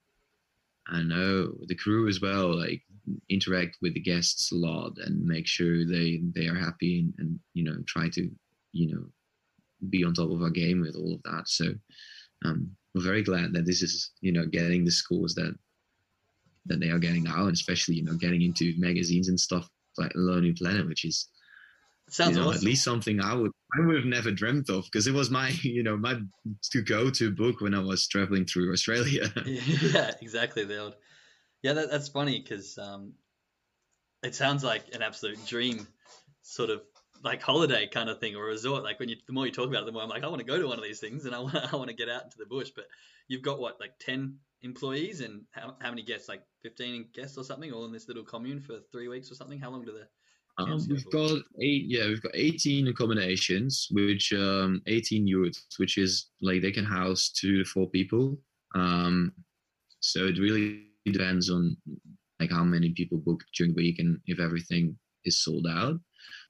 [0.88, 2.82] i know the crew as well like
[3.28, 7.38] interact with the guests a lot and make sure they they are happy and, and
[7.54, 8.30] you know try to
[8.72, 9.04] you know
[9.90, 11.66] be on top of our game with all of that so
[12.44, 15.54] um we're very glad that this is you know getting the scores that
[16.66, 20.12] that they are getting now and especially you know getting into magazines and stuff like
[20.14, 21.28] lonely planet which is
[22.10, 22.58] Sounds you know, awesome.
[22.58, 25.48] at least something I would I would have never dreamt of because it was my
[25.62, 26.18] you know my
[26.72, 29.30] to go to book when I was traveling through Australia.
[29.46, 30.64] yeah, exactly.
[31.62, 33.12] Yeah, that, that's funny because um,
[34.22, 35.86] it sounds like an absolute dream,
[36.42, 36.82] sort of
[37.22, 38.84] like holiday kind of thing or a resort.
[38.84, 40.40] Like when you, the more you talk about it, the more I'm like, I want
[40.40, 42.24] to go to one of these things and I want, I want to get out
[42.24, 42.70] into the bush.
[42.74, 42.86] But
[43.28, 46.28] you've got what, like ten employees and how, how many guests?
[46.28, 49.58] Like fifteen guests or something, all in this little commune for three weeks or something.
[49.58, 50.06] How long do the
[50.58, 56.30] Um, we've got eight yeah we've got 18 accommodations which um 18 units which is
[56.42, 58.36] like they can house two to four people
[58.74, 59.32] um
[60.00, 61.76] so it really depends on
[62.40, 65.98] like how many people book during the week and if everything is sold out.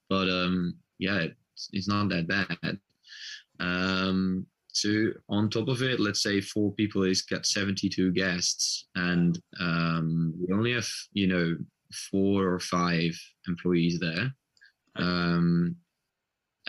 [0.09, 2.79] But um yeah it's, it's not that bad.
[3.61, 9.39] Um so on top of it let's say four people is got 72 guests and
[9.61, 11.57] um we only have you know
[12.11, 14.33] four or five employees there.
[14.97, 15.77] Um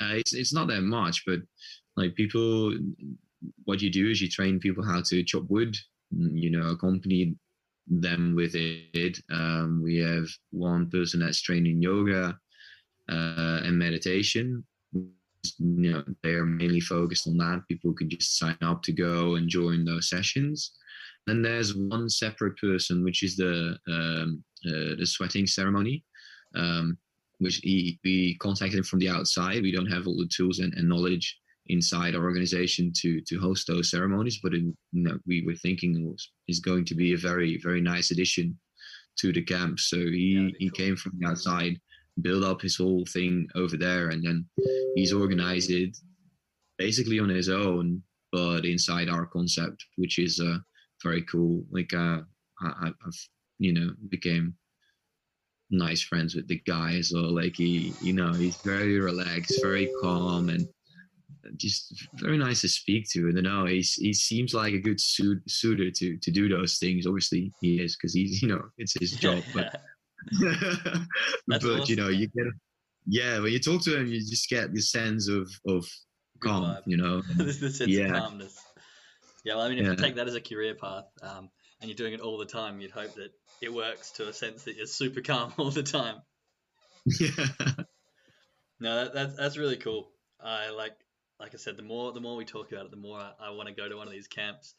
[0.01, 1.39] uh, it's, it's not that much but
[1.97, 2.73] like people
[3.65, 5.75] what you do is you train people how to chop wood
[6.11, 7.35] you know accompany
[7.89, 9.19] them with it.
[9.31, 12.37] Um, we have one person that's trained in yoga
[13.09, 14.63] uh, and meditation.
[15.57, 17.63] You know they are mainly focused on that.
[17.67, 20.71] People can just sign up to go and join those sessions.
[21.25, 26.03] Then there's one separate person which is the um, uh, the sweating ceremony
[26.55, 26.97] um,
[27.39, 29.61] which he, we contacted him from the outside.
[29.61, 31.37] We don't have all the tools and, and knowledge
[31.69, 35.95] inside our organization to to host those ceremonies but in, you know, we were thinking
[35.95, 38.57] it was, is going to be a very very nice addition
[39.19, 39.79] to the camp.
[39.79, 40.75] So he he cool.
[40.77, 41.75] came from the outside
[42.21, 44.45] built up his whole thing over there and then
[44.95, 45.95] he's organized it
[46.77, 48.01] basically on his own
[48.31, 50.57] but inside our concept which is uh
[51.03, 51.63] very cool.
[51.71, 52.21] Like uh
[52.61, 53.21] I, I- i've
[53.59, 54.55] you know became
[55.71, 57.31] nice friends with the guy as well.
[57.41, 60.67] Like he you know he's very relaxed very calm and
[61.57, 64.99] just very nice to speak to and you know he's, he seems like a good
[64.99, 68.93] suit, suitor to to do those things obviously he is because he's you know it's
[68.99, 69.73] his job but
[71.47, 72.45] but you know you get
[73.07, 75.87] yeah when you talk to him you just get this sense of of
[76.41, 78.05] calm you know this is sense Yeah.
[78.05, 78.57] of calmness.
[79.45, 81.95] Yeah, well, I mean, if you take that as a career path um, and you're
[81.95, 83.31] doing it all the time, you'd hope that
[83.61, 86.17] it works to a sense that you're super calm all the time.
[87.05, 87.47] yeah
[88.81, 90.11] No, that, that's that's really cool.
[90.41, 90.93] I like,
[91.39, 93.49] like I said, the more the more we talk about it, the more I, I
[93.51, 94.75] want to go to one of these camps.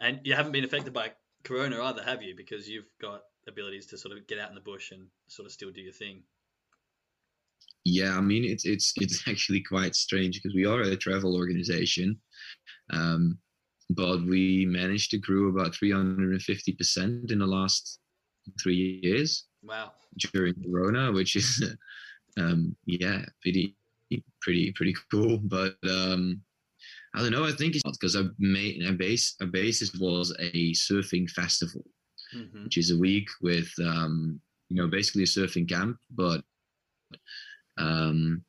[0.00, 1.12] And you haven't been affected by
[1.44, 2.34] Corona either, have you?
[2.36, 5.52] Because you've got abilities to sort of get out in the bush and sort of
[5.52, 6.22] still do your thing.
[7.84, 12.16] yeah i mean it's it's it's actually quite strange because we are a travel organization
[12.90, 13.38] um
[13.90, 17.98] but we managed to grow about 350% in the last
[18.62, 19.92] three years Wow.
[20.32, 21.62] during corona which is
[22.38, 23.76] um yeah pretty
[24.40, 26.40] pretty pretty cool but um
[27.14, 30.72] i don't know i think it's because i made a base a basis was a
[30.72, 31.84] surfing festival
[32.32, 36.42] hmm which is a week with um, you know basically a surfing camp, but
[37.78, 38.42] um,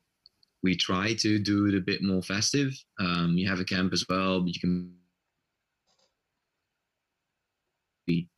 [0.62, 2.72] we try to do it a bit more festive.
[2.98, 4.94] Um, you have a camp as well, but you can
[8.06, 8.28] be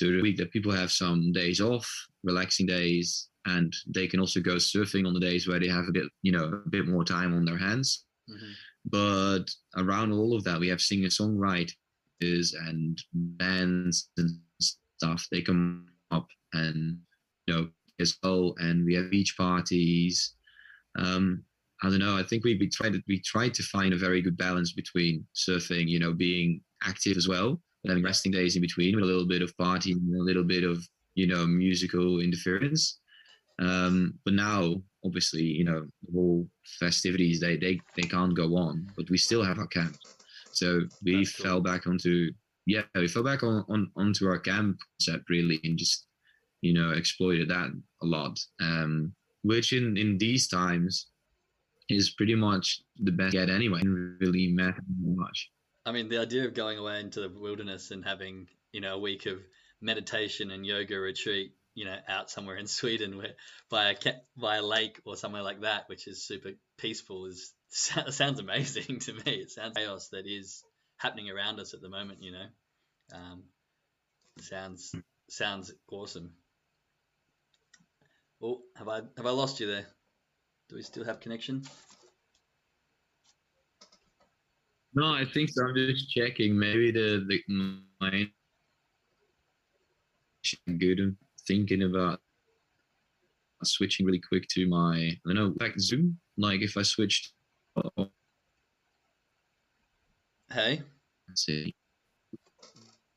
[0.00, 1.88] week that people have some days off,
[2.24, 5.92] relaxing days, and they can also go surfing on the days where they have a
[5.92, 8.04] bit, you know, a bit more time on their hands.
[8.30, 8.52] Mm-hmm.
[8.86, 9.44] But
[9.76, 11.74] around all of that, we have singer songwriters
[12.20, 15.26] and bands and stuff.
[15.30, 16.98] They come up and
[17.46, 17.68] you know
[18.00, 20.34] as well, and we have beach parties.
[20.96, 21.44] Um,
[21.82, 22.16] I don't know.
[22.16, 25.26] I think we, we tried to, we tried to find a very good balance between
[25.34, 29.06] surfing, you know, being active as well, but having resting days in between with a
[29.06, 33.00] little bit of partying, a little bit of you know musical interference.
[33.58, 36.48] Um, but now, obviously, you know, the whole
[36.80, 39.96] festivities they they they can't go on, but we still have our camp.
[40.52, 41.62] So we That's fell cool.
[41.62, 42.30] back onto
[42.66, 46.06] yeah, we fell back on, on onto our camp concept really, and just
[46.60, 47.70] you know exploited that
[48.02, 48.38] a lot.
[48.60, 51.08] Um, which in in these times
[51.88, 53.80] is pretty much the best yet anyway.
[53.84, 55.50] really matter much.
[55.84, 59.00] I mean, the idea of going away into the wilderness and having you know a
[59.00, 59.38] week of
[59.80, 63.34] meditation and yoga retreat, you know, out somewhere in Sweden where,
[63.70, 63.96] by a
[64.36, 69.12] by a lake or somewhere like that, which is super peaceful, is sounds amazing to
[69.12, 69.22] me.
[69.26, 70.62] It sounds chaos that is
[70.98, 72.22] happening around us at the moment.
[72.22, 72.46] You know,
[73.14, 73.42] um,
[74.40, 74.94] sounds
[75.28, 76.32] sounds awesome.
[78.42, 79.86] Oh, have I have I lost you there?
[80.68, 81.62] Do we still have connection?
[84.94, 85.64] No, I think so.
[85.64, 86.58] I'm just checking.
[86.58, 87.40] Maybe the the
[88.00, 88.28] my
[90.78, 91.16] good.
[91.52, 92.18] Thinking about
[93.62, 96.18] switching really quick to my I don't know back Zoom.
[96.38, 97.34] Like if I switched.
[100.50, 100.80] Hey.
[101.28, 101.74] Let's see.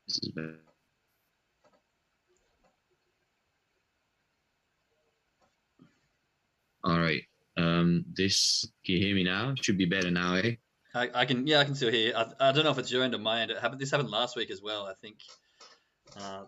[0.06, 0.58] This is better.
[6.84, 7.22] All right.
[7.56, 9.54] Um, this can you hear me now?
[9.62, 10.56] Should be better now, eh?
[10.94, 12.12] I, I can, yeah, I can still hear.
[12.14, 13.50] I, I don't know if it's your end or my end.
[13.50, 13.80] It happened.
[13.80, 14.84] This happened last week as well.
[14.84, 15.20] I think
[16.18, 16.44] uh,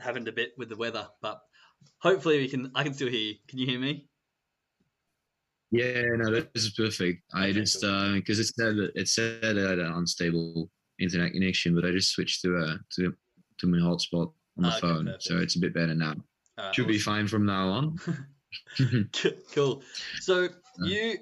[0.00, 1.40] happened a bit with the weather, but
[1.98, 2.70] hopefully we can.
[2.74, 3.34] I can still hear you.
[3.48, 4.08] Can you hear me?
[5.70, 7.22] Yeah, no, this is perfect.
[7.34, 11.84] I okay, just because uh, it said it said that an unstable internet connection, but
[11.84, 13.14] I just switched to uh to
[13.58, 16.14] to my hotspot on the ah, phone, so it's a bit better now.
[16.56, 16.92] Right, Should awesome.
[16.92, 17.98] be fine from now on.
[19.52, 19.82] cool.
[20.20, 20.48] So
[20.82, 21.18] you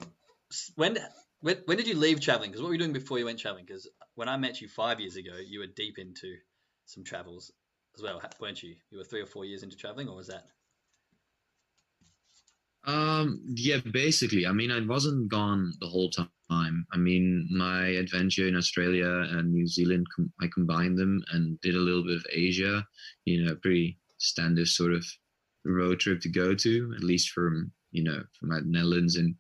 [0.77, 0.99] when
[1.41, 2.51] when when did you leave traveling?
[2.51, 3.65] Because what were you doing before you went traveling?
[3.67, 6.35] Because when I met you five years ago, you were deep into
[6.87, 7.51] some travels
[7.97, 8.75] as well, weren't you?
[8.91, 10.45] You were three or four years into traveling, or was that?
[12.85, 13.43] Um.
[13.55, 13.79] Yeah.
[13.93, 16.29] Basically, I mean, I wasn't gone the whole time.
[16.51, 20.07] I mean, my adventure in Australia and New Zealand,
[20.41, 22.87] I combined them and did a little bit of Asia.
[23.25, 25.05] You know, pretty standard sort of
[25.65, 29.35] road trip to go to, at least from you know from the Netherlands, and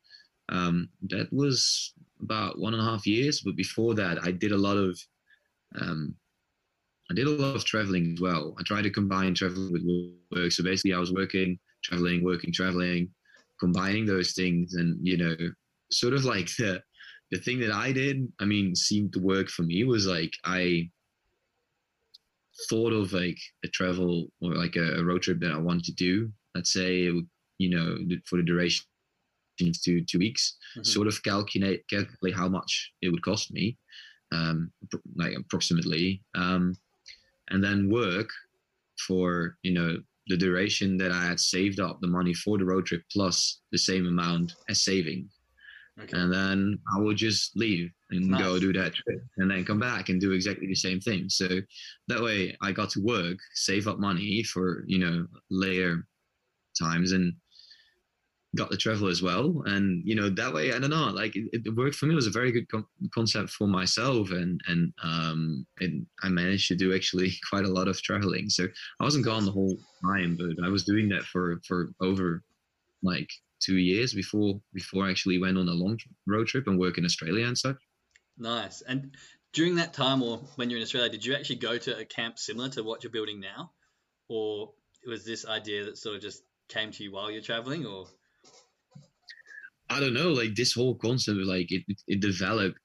[0.48, 3.42] um, that was about one and a half years.
[3.42, 4.98] But before that, I did a lot of
[5.80, 6.14] um,
[7.10, 8.54] I did a lot of traveling as well.
[8.58, 9.84] I tried to combine traveling with
[10.32, 10.52] work.
[10.52, 13.10] So basically, I was working, traveling, working, traveling,
[13.60, 15.36] combining those things, and you know,
[15.90, 16.82] sort of like the
[17.30, 18.26] the thing that I did.
[18.40, 20.90] I mean, seemed to work for me was like I
[22.68, 25.92] thought of like a travel or like a, a road trip that I wanted to
[25.92, 28.84] do, let's say it would, you know, for the duration
[29.60, 30.84] of two two weeks, mm-hmm.
[30.84, 33.78] sort of calculate calculate how much it would cost me,
[34.32, 34.70] um,
[35.16, 36.74] like approximately, um,
[37.50, 38.30] and then work
[39.06, 39.96] for you know
[40.28, 43.78] the duration that I had saved up the money for the road trip plus the
[43.78, 45.28] same amount as saving.
[46.02, 46.18] Okay.
[46.18, 48.42] And then I will just leave and nice.
[48.42, 51.28] go do that trip and then come back and do exactly the same thing.
[51.28, 51.60] So
[52.08, 56.06] that way I got to work, save up money for, you know, later
[56.78, 57.32] times and
[58.56, 59.62] got the travel as well.
[59.66, 62.12] And, you know, that way, I don't know, like it, it worked for me.
[62.12, 62.66] It was a very good
[63.14, 64.30] concept for myself.
[64.30, 68.48] And, and, um, and I managed to do actually quite a lot of traveling.
[68.48, 68.66] So
[69.00, 72.42] I wasn't gone the whole time, but I was doing that for, for over
[73.02, 76.98] like two years before, before I actually went on a long road trip and work
[76.98, 77.76] in Australia and such.
[78.38, 78.82] Nice.
[78.82, 79.14] And
[79.52, 82.38] during that time, or when you're in Australia, did you actually go to a camp
[82.38, 83.72] similar to what you're building now,
[84.28, 84.72] or
[85.06, 88.06] was this idea that sort of just came to you while you're traveling, or?
[89.88, 90.30] I don't know.
[90.30, 92.78] Like this whole concept, like it, it developed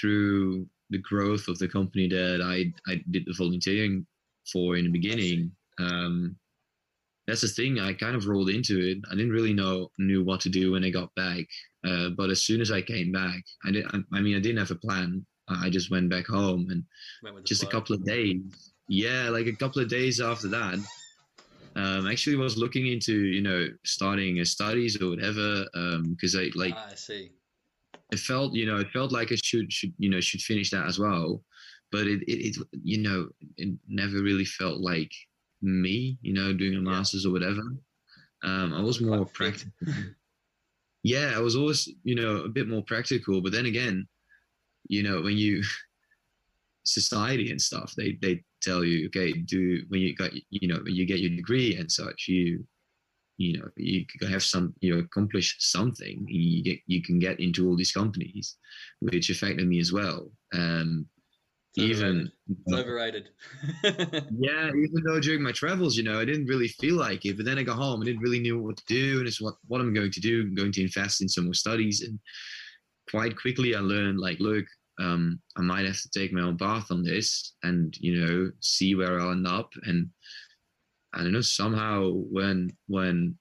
[0.00, 4.06] through the growth of the company that I I did the volunteering
[4.52, 5.52] for in the beginning.
[5.78, 6.36] Um,
[7.26, 7.80] that's the thing.
[7.80, 8.98] I kind of rolled into it.
[9.10, 11.44] I didn't really know knew what to do when I got back.
[11.84, 13.86] Uh, but as soon as I came back, I did.
[13.86, 15.24] I, I mean, I didn't have a plan.
[15.48, 16.84] I just went back home and
[17.44, 18.40] just a couple of days.
[18.88, 20.78] Yeah, like a couple of days after that,
[21.76, 25.64] um, actually was looking into you know starting a studies or whatever
[26.10, 27.32] because I like Ah, I see.
[28.12, 30.86] it felt you know it felt like I should should you know should finish that
[30.86, 31.42] as well,
[31.92, 35.12] but it it, it you know it never really felt like
[35.62, 36.82] me you know doing a Yeah.
[36.96, 37.62] masters or whatever.
[38.42, 39.72] Um, I was more practical.
[41.02, 44.06] yeah, I was always you know a bit more practical, but then again,
[44.88, 45.62] you know when you
[46.84, 50.94] society and stuff they they tell you okay do when you got you know when
[50.94, 52.64] you get your degree and such you
[53.38, 56.24] you know you have some you accomplish something.
[56.28, 58.56] You get you can get into all these companies
[59.00, 60.30] which affected me as well.
[60.54, 61.06] Um
[61.78, 62.32] even
[62.72, 63.28] overrated.
[63.84, 67.44] yeah even though during my travels you know i didn't really feel like it but
[67.44, 69.82] then i got home i didn't really know what to do and it's what what
[69.82, 70.40] i'm going to do?
[70.40, 72.18] I'm going to invest in some more studies and
[73.10, 74.64] quite quickly i learned like look
[74.98, 78.94] um i might have to take my own path on this and you know see
[78.94, 80.08] where i'll end up and
[81.14, 83.34] i don't know somehow when when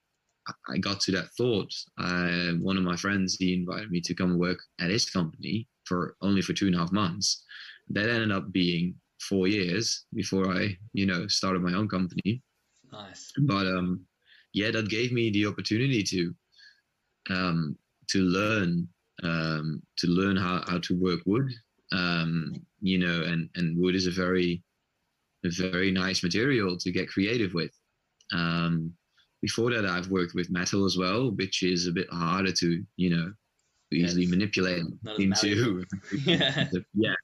[0.48, 4.14] I- i got to that thought uh, one of my friends he invited me to
[4.14, 7.44] come work at his company for only for two and a half months
[7.90, 12.42] that ended up being four years before I, you know, started my own company.
[12.92, 13.32] nice.
[13.40, 14.06] But um,
[14.54, 16.36] yeah, that gave me the opportunity to
[17.30, 17.78] um,
[18.10, 18.88] to learn
[19.24, 21.52] um, to learn how, how to work wood.
[21.92, 24.64] Um, you know, and and wood is a very
[25.46, 27.72] a very nice material to get creative with.
[28.34, 28.94] Um,
[29.42, 33.10] before that, I've worked with metal as well, which is a bit harder to you
[33.16, 33.32] know
[33.92, 34.32] easily Yes.
[34.32, 34.84] manipulate
[35.20, 35.84] into.
[36.26, 36.68] Yeah.
[36.94, 37.16] yeah.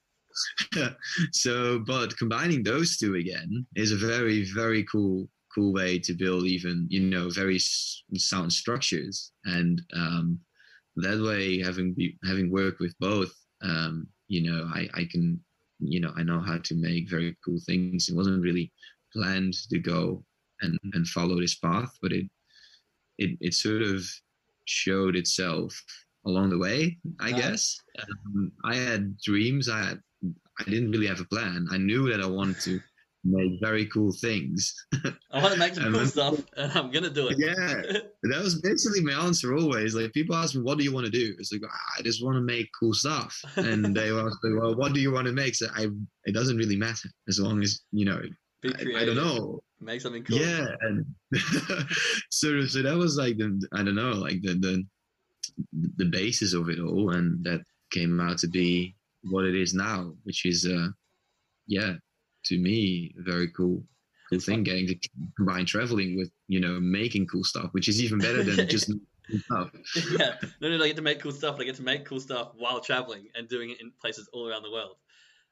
[1.32, 6.44] so, but combining those two again is a very, very cool, cool way to build
[6.44, 9.32] even, you know, very sound structures.
[9.44, 10.38] And um,
[10.96, 13.32] that way, having be, having worked with both,
[13.62, 15.40] um, you know, I, I can,
[15.78, 18.08] you know, I know how to make very cool things.
[18.08, 18.72] It wasn't really
[19.12, 20.24] planned to go
[20.60, 22.26] and, and follow this path, but it,
[23.18, 24.04] it, it sort of
[24.64, 25.80] showed itself
[26.26, 27.80] along the way, I guess.
[28.00, 29.68] Um, I had dreams.
[29.68, 30.00] I had,
[30.60, 31.66] I didn't really have a plan.
[31.70, 32.80] I knew that I wanted to
[33.24, 34.74] make very cool things.
[35.30, 37.36] I want to make some cool then- stuff, and I'm gonna do it.
[37.38, 37.82] Yeah.
[38.22, 39.94] that was basically my answer always.
[39.94, 42.24] Like people ask me, "What do you want to do?" It's like "Ah, I just
[42.24, 45.32] want to make cool stuff, and they were like, "Well, what do you want to
[45.32, 45.88] make?" So I,
[46.24, 48.20] it doesn't really matter as long as you know.
[48.64, 49.60] I, I don't know.
[49.80, 50.38] Make something cool.
[50.38, 51.04] Yeah, and
[52.30, 54.84] so so that was like the I don't know like the the
[55.96, 57.60] the basis of it all, and that
[57.90, 58.94] came out to be
[59.24, 60.88] what it is now, which is uh
[61.66, 61.94] yeah
[62.44, 63.82] to me very cool
[64.30, 64.96] cool thing getting to
[65.36, 68.86] combine traveling with you know making cool stuff, which is even better than just
[69.44, 69.70] stuff.
[70.18, 70.34] yeah.
[70.62, 72.80] Only do I get to make cool stuff, I get to make cool stuff while
[72.80, 74.96] traveling and doing it in places all around the world.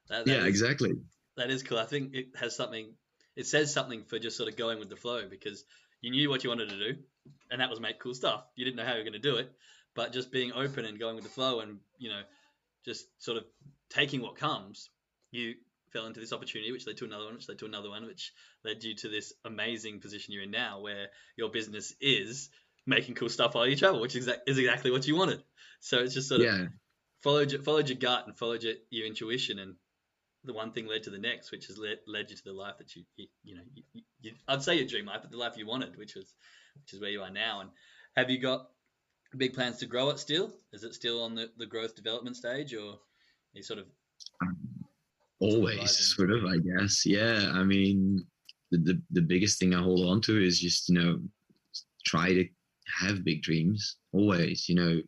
[0.08, 0.92] That, that Yeah, is- exactly.
[1.36, 1.78] That is cool.
[1.78, 2.92] I think it has something.
[3.36, 5.64] It says something for just sort of going with the flow because
[6.02, 6.98] you knew what you wanted to do,
[7.50, 8.44] and that was make cool stuff.
[8.56, 9.50] You didn't know how you were going to do it,
[9.94, 12.20] but just being open and going with the flow, and you know,
[12.84, 13.44] just sort of
[13.88, 14.90] taking what comes.
[15.30, 15.54] You
[15.92, 18.32] fell into this opportunity, which led to another one, which led to another one, which
[18.64, 22.50] led you to this amazing position you're in now, where your business is
[22.86, 25.42] making cool stuff while you travel, which is, exact, is exactly what you wanted.
[25.80, 26.66] So it's just sort of Yeah,
[27.22, 29.74] followed your, followed your gut and followed your, your intuition and
[30.44, 32.78] the one thing led to the next which has led, led you to the life
[32.78, 35.58] that you you, you know you, you, I'd say your dream life but the life
[35.58, 36.34] you wanted which was
[36.82, 37.60] which is where you are now.
[37.60, 37.70] And
[38.16, 38.68] have you got
[39.36, 40.52] big plans to grow it still?
[40.72, 42.98] Is it still on the, the growth development stage or are
[43.52, 43.86] you sort of
[44.42, 44.56] um,
[45.40, 46.44] always sort of.
[46.44, 47.04] I guess.
[47.04, 48.24] Yeah, I mean,
[48.70, 51.20] the, the the biggest thing I hold on to is just you know
[52.06, 52.46] try to
[53.00, 54.68] have big dreams always.
[54.68, 55.00] You know,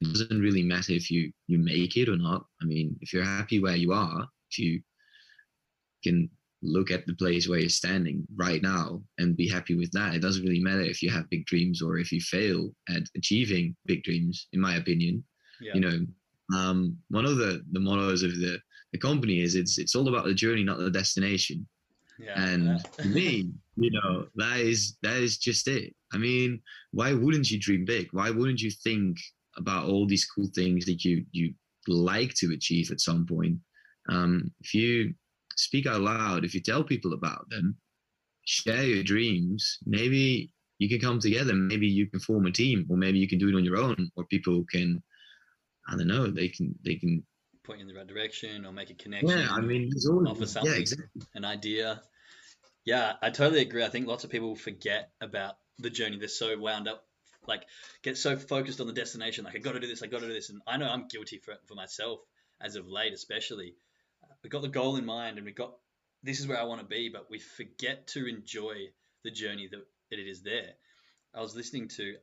[0.00, 2.44] it doesn't really matter if you you make it or not.
[2.62, 4.80] I mean, if you're happy where you are, if you
[6.02, 6.30] can
[6.64, 10.14] look at the place where you're standing right now and be happy with that.
[10.14, 13.76] It doesn't really matter if you have big dreams or if you fail at achieving
[13.86, 15.22] big dreams, in my opinion.
[15.60, 15.98] yeah You know,
[16.56, 18.58] um, one of the, the mottos of the,
[18.94, 21.66] the company is it's it's all about the journey, not the destination.
[22.18, 25.92] yeah And for me, you know, that is that is just it.
[26.12, 28.06] I mean, why wouldn't you dream big?
[28.12, 29.18] Why wouldn't you think
[29.56, 31.52] about all these cool things that you you
[31.88, 33.56] like to achieve at some point?
[34.08, 35.12] Um, if you
[35.56, 37.76] speak out loud, if you tell people about them,
[38.44, 41.52] share your dreams, maybe you can come together.
[41.54, 44.10] Maybe you can form a team, or maybe you can do it on your own,
[44.16, 45.02] or people can,
[45.88, 47.24] I don't know, they can they can.
[47.64, 50.46] Point you in the right direction or make a connection Yeah, I mean, there's offer
[50.46, 50.72] something.
[50.72, 51.22] yeah, exactly.
[51.34, 52.02] an idea.
[52.84, 53.84] Yeah, I totally agree.
[53.84, 56.18] I think lots of people forget about the journey.
[56.18, 57.04] They're so wound up,
[57.48, 57.64] like
[58.02, 59.44] get so focused on the destination.
[59.44, 61.08] Like I got to do this, I got to do this, and I know I'm
[61.08, 62.20] guilty for for myself
[62.60, 63.74] as of late, especially.
[64.42, 65.74] We got the goal in mind, and we got
[66.22, 68.88] this is where I want to be, but we forget to enjoy
[69.24, 70.72] the journey that it is there.
[71.34, 72.16] I was listening to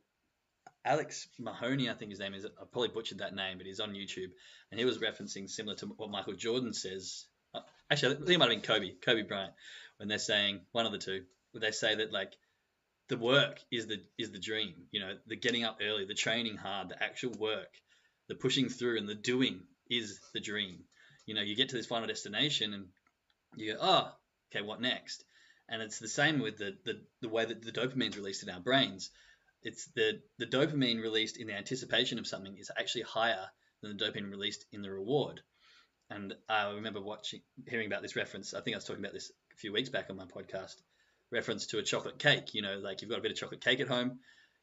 [0.83, 2.45] Alex Mahoney, I think his name is.
[2.45, 4.31] I probably butchered that name, but he's on YouTube,
[4.71, 7.25] and he was referencing similar to what Michael Jordan says.
[7.53, 7.59] Uh,
[7.91, 9.53] actually, I think it might have been Kobe, Kobe Bryant,
[9.97, 11.23] when they're saying one of the two.
[11.53, 12.33] They say that like
[13.09, 14.73] the work is the is the dream.
[14.91, 17.73] You know, the getting up early, the training hard, the actual work,
[18.27, 20.85] the pushing through, and the doing is the dream.
[21.27, 22.85] You know, you get to this final destination, and
[23.55, 24.11] you go, oh,
[24.49, 25.23] okay, what next?
[25.69, 28.49] And it's the same with the the, the way that the dopamine is released in
[28.49, 29.11] our brains
[29.63, 33.47] it's the the dopamine released in the anticipation of something is actually higher
[33.81, 35.41] than the dopamine released in the reward.
[36.09, 38.53] And I remember watching, hearing about this reference.
[38.53, 40.75] I think I was talking about this a few weeks back on my podcast.
[41.31, 42.53] Reference to a chocolate cake.
[42.53, 44.19] You know, like you've got a bit of chocolate cake at home,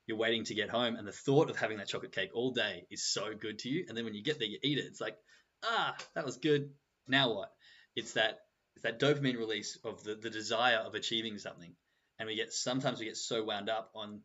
[0.06, 2.86] you're waiting to get home, and the thought of having that chocolate cake all day
[2.90, 3.86] is so good to you.
[3.88, 4.84] And then when you get there, you eat it.
[4.84, 5.16] It's like,
[5.64, 6.70] ah, that was good.
[7.06, 7.50] Now what?
[7.96, 8.40] It's that
[8.74, 11.74] it's that dopamine release of the, the desire of achieving something.
[12.18, 14.20] And we get sometimes we get so wound up on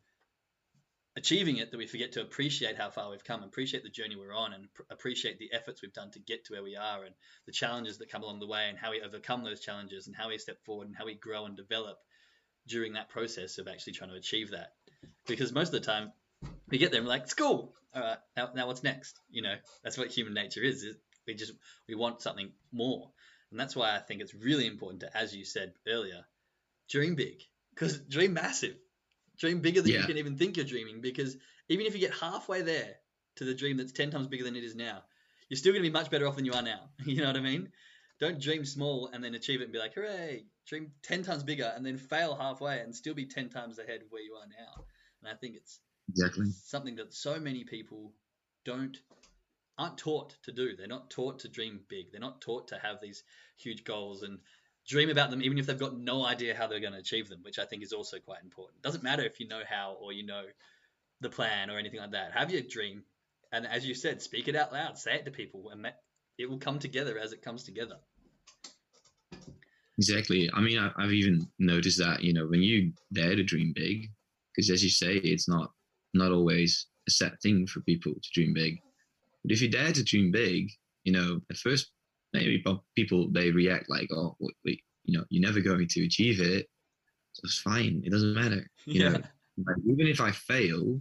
[1.16, 4.34] achieving it that we forget to appreciate how far we've come, appreciate the journey we're
[4.34, 7.14] on, and pr- appreciate the efforts we've done to get to where we are, and
[7.46, 10.28] the challenges that come along the way, and how we overcome those challenges, and how
[10.28, 11.98] we step forward, and how we grow and develop
[12.66, 14.72] during that process of actually trying to achieve that.
[15.26, 16.12] Because most of the time,
[16.68, 19.98] we get there and like, "School, all right, now, now what's next?" You know, that's
[19.98, 20.82] what human nature is.
[20.82, 20.96] is
[21.26, 21.52] we just
[21.88, 23.12] we want something more,
[23.50, 26.24] and that's why I think it's really important to, as you said earlier,
[26.90, 27.40] dream big,
[27.70, 28.76] because dream massive
[29.38, 30.00] Dream bigger than yeah.
[30.00, 31.36] you can even think you're dreaming because
[31.68, 32.96] even if you get halfway there
[33.36, 35.02] to the dream that's 10 times bigger than it is now,
[35.48, 36.88] you're still going to be much better off than you are now.
[37.04, 37.70] you know what I mean?
[38.20, 41.72] Don't dream small and then achieve it and be like, hooray, dream 10 times bigger
[41.74, 44.84] and then fail halfway and still be 10 times ahead of where you are now.
[45.22, 48.12] And I think it's exactly something that so many people
[48.64, 48.96] don't
[49.76, 50.76] aren't taught to do.
[50.76, 52.12] They're not taught to dream big.
[52.12, 53.24] They're not taught to have these
[53.56, 54.38] huge goals and
[54.86, 57.40] dream about them even if they've got no idea how they're going to achieve them,
[57.42, 58.82] which I think is also quite important.
[58.82, 60.44] Doesn't matter if you know how or you know
[61.20, 62.32] the plan or anything like that.
[62.32, 63.02] Have your dream,
[63.52, 65.86] and as you said, speak it out loud, say it to people, and
[66.38, 67.96] it will come together as it comes together.
[69.98, 70.50] Exactly.
[70.52, 74.10] I mean, I've even noticed that you know when you dare to dream big,
[74.54, 75.70] because as you say, it's not
[76.14, 78.78] not always a set thing for people to dream big.
[79.42, 80.70] But if you dare to dream big,
[81.04, 81.90] you know, at first
[82.34, 82.62] maybe
[82.94, 86.66] people they react like, oh, wait, you know, you're never going to achieve it.
[87.32, 88.02] So it's fine.
[88.04, 88.68] It doesn't matter.
[88.84, 89.08] You yeah.
[89.10, 89.22] know,
[89.66, 91.00] like, even if I fail,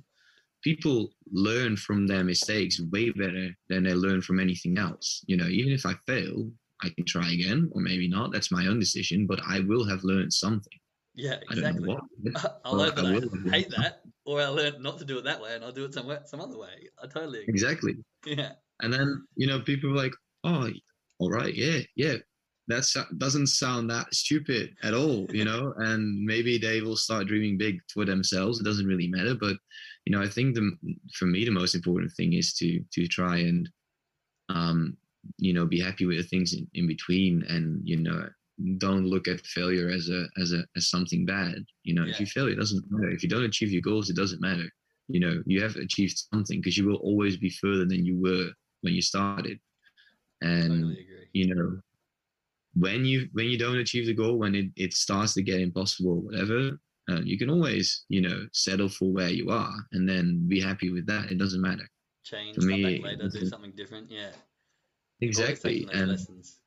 [0.64, 5.24] people learn from their mistakes way better than they learn from anything else.
[5.28, 6.50] You know, even if I fail,
[6.82, 8.32] I can try again, or maybe not.
[8.32, 10.80] That's my own decision, but I will have learned something.
[11.16, 11.96] Yeah, exactly.
[12.36, 15.24] I I'll learn that I, I hate that, or I learn not to do it
[15.26, 16.90] that way, and I'll do it some some other way.
[17.02, 17.54] I totally agree.
[17.54, 17.96] Exactly.
[18.26, 18.54] Yeah.
[18.82, 20.14] And then you know, people are like,
[20.46, 20.70] "Oh,
[21.20, 22.16] all right, yeah, yeah,
[22.68, 22.88] that
[23.18, 25.74] doesn't sound that stupid at all, you know.
[25.78, 28.60] and maybe they will start dreaming big for themselves.
[28.60, 29.58] It doesn't really matter, but
[30.06, 30.72] you know, I think the
[31.14, 33.70] for me the most important thing is to to try and
[34.50, 34.98] um,
[35.38, 38.28] you know be happy with the things in, in between, and you know
[38.78, 41.66] don't look at failure as a as a as something bad.
[41.84, 42.12] You know, yeah.
[42.12, 43.10] if you fail, it doesn't matter.
[43.10, 44.70] If you don't achieve your goals, it doesn't matter.
[45.10, 48.50] You know, you have achieved something because you will always be further than you were
[48.82, 49.60] when you started
[50.44, 51.80] and totally you know
[52.76, 56.12] when you when you don't achieve the goal when it, it starts to get impossible
[56.12, 56.78] or whatever
[57.10, 60.90] uh, you can always you know settle for where you are and then be happy
[60.90, 61.32] with that.
[61.32, 61.88] It doesn't matter.
[62.24, 64.10] Change for me later do something different.
[64.10, 64.32] Yeah.
[65.22, 66.60] Exactly and lessons.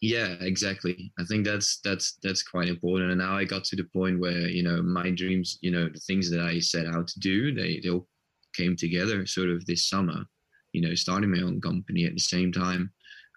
[0.00, 1.12] yeah exactly.
[1.18, 3.10] I think that's that's that's quite important.
[3.10, 6.00] And now i got to the point where you know my dreams you know the
[6.00, 8.08] things that i set out to do they they all
[8.54, 10.24] came together sort of this summer
[10.72, 12.90] you know, starting my own company at the same time.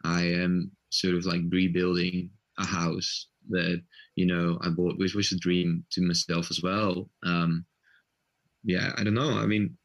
[0.04, 3.82] I am sort of like rebuilding a house that
[4.16, 7.10] you know I bought, which was a dream to myself as well.
[7.24, 7.66] Um,
[8.64, 9.38] yeah, I don't know.
[9.38, 9.78] I mean,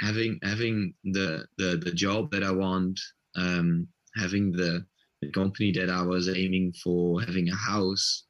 [0.00, 3.00] having having the the the job that I want,
[3.36, 4.84] um, having the
[5.22, 8.24] the company that I was aiming for, having a house,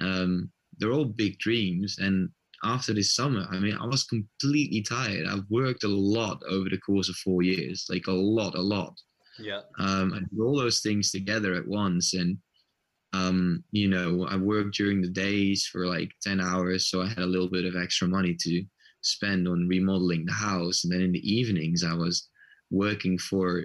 [0.00, 2.28] um, they're all big dreams, and
[2.64, 5.26] after this summer, I mean, I was completely tired.
[5.26, 8.94] I've worked a lot over the course of four years, like a lot, a lot.
[9.38, 9.60] Yeah.
[9.78, 12.38] Um, I did all those things together at once, and
[13.12, 17.18] um, you know, I worked during the days for like ten hours, so I had
[17.18, 18.64] a little bit of extra money to
[19.02, 22.28] spend on remodeling the house, and then in the evenings, I was
[22.70, 23.64] working for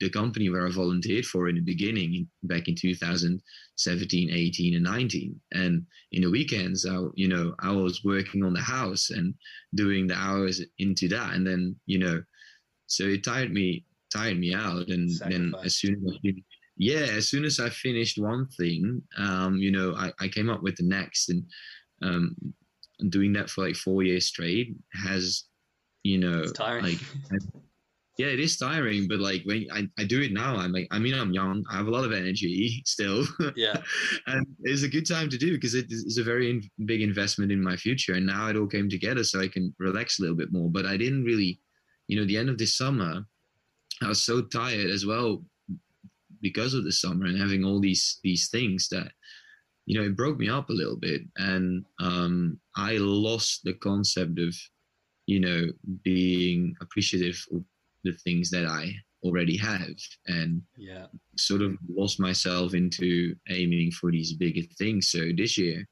[0.00, 5.40] the company where I volunteered for in the beginning, back in 2017, 18, and 19.
[5.52, 9.34] And in the weekends, I, you know, I was working on the house and
[9.74, 11.34] doing the hours into that.
[11.34, 12.22] And then, you know,
[12.86, 14.88] so it tired me, tired me out.
[14.88, 15.52] And Sacrifice.
[15.52, 16.34] then as soon as I
[16.78, 20.62] yeah, as soon as I finished one thing, um, you know, I, I came up
[20.62, 21.42] with the next, and
[22.02, 22.36] um,
[23.08, 25.44] doing that for like four years straight has,
[26.04, 27.00] you know, like
[28.18, 30.98] yeah, it is tiring, but like when I, I do it now, I'm like, I
[30.98, 33.24] mean, I'm young, I have a lot of energy still.
[33.54, 33.80] Yeah.
[34.26, 37.52] and it's a good time to do because it is a very in, big investment
[37.52, 38.14] in my future.
[38.14, 40.68] And now it all came together so I can relax a little bit more.
[40.68, 41.60] But I didn't really,
[42.08, 43.24] you know, the end of this summer,
[44.02, 45.44] I was so tired as well
[46.42, 49.12] because of the summer and having all these these things that
[49.86, 54.38] you know it broke me up a little bit and um i lost the concept
[54.38, 54.54] of
[55.26, 55.66] you know
[56.04, 57.64] being appreciative of
[58.10, 58.92] the things that I
[59.24, 59.96] already have
[60.26, 61.06] and yeah.
[61.36, 65.08] sort of lost myself into aiming for these bigger things.
[65.08, 65.86] So this year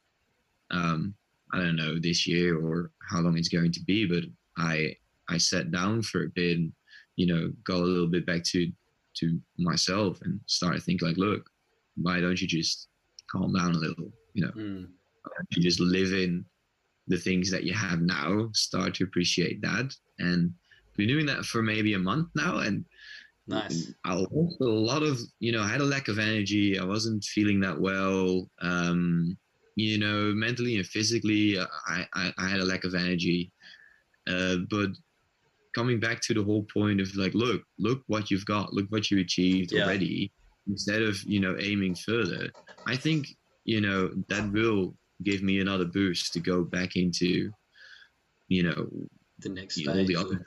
[0.71, 1.15] um
[1.53, 4.25] i don't know this year or how long it's going to be but
[4.59, 4.95] i
[5.29, 6.73] i sat down for a bit and
[7.17, 8.71] you know got a little bit back to
[9.15, 11.49] to myself and started thinking like look
[11.97, 12.89] why don't you just
[13.31, 14.53] calm down a little you know?
[14.53, 14.89] Mm.
[15.51, 16.45] you just live in
[17.09, 20.53] the things that you have now start to appreciate that and
[20.97, 22.85] been doing that for maybe a month now, and
[23.47, 23.93] nice.
[24.05, 26.79] I lost a lot of, you know, I had a lack of energy.
[26.79, 28.49] I wasn't feeling that well.
[28.61, 29.37] Um,
[29.77, 33.53] you know, mentally and physically, I, I, I had a lack of energy.
[34.27, 34.91] Uh, but
[35.75, 39.11] coming back to the whole point of like, look, look what you've got, look what
[39.11, 39.85] you achieved yeah.
[39.85, 40.33] already,
[40.67, 42.51] instead of you know aiming further.
[42.87, 43.29] I think
[43.65, 47.51] you know that will give me another boost to go back into,
[48.49, 48.89] you know,
[49.41, 50.45] the next all the other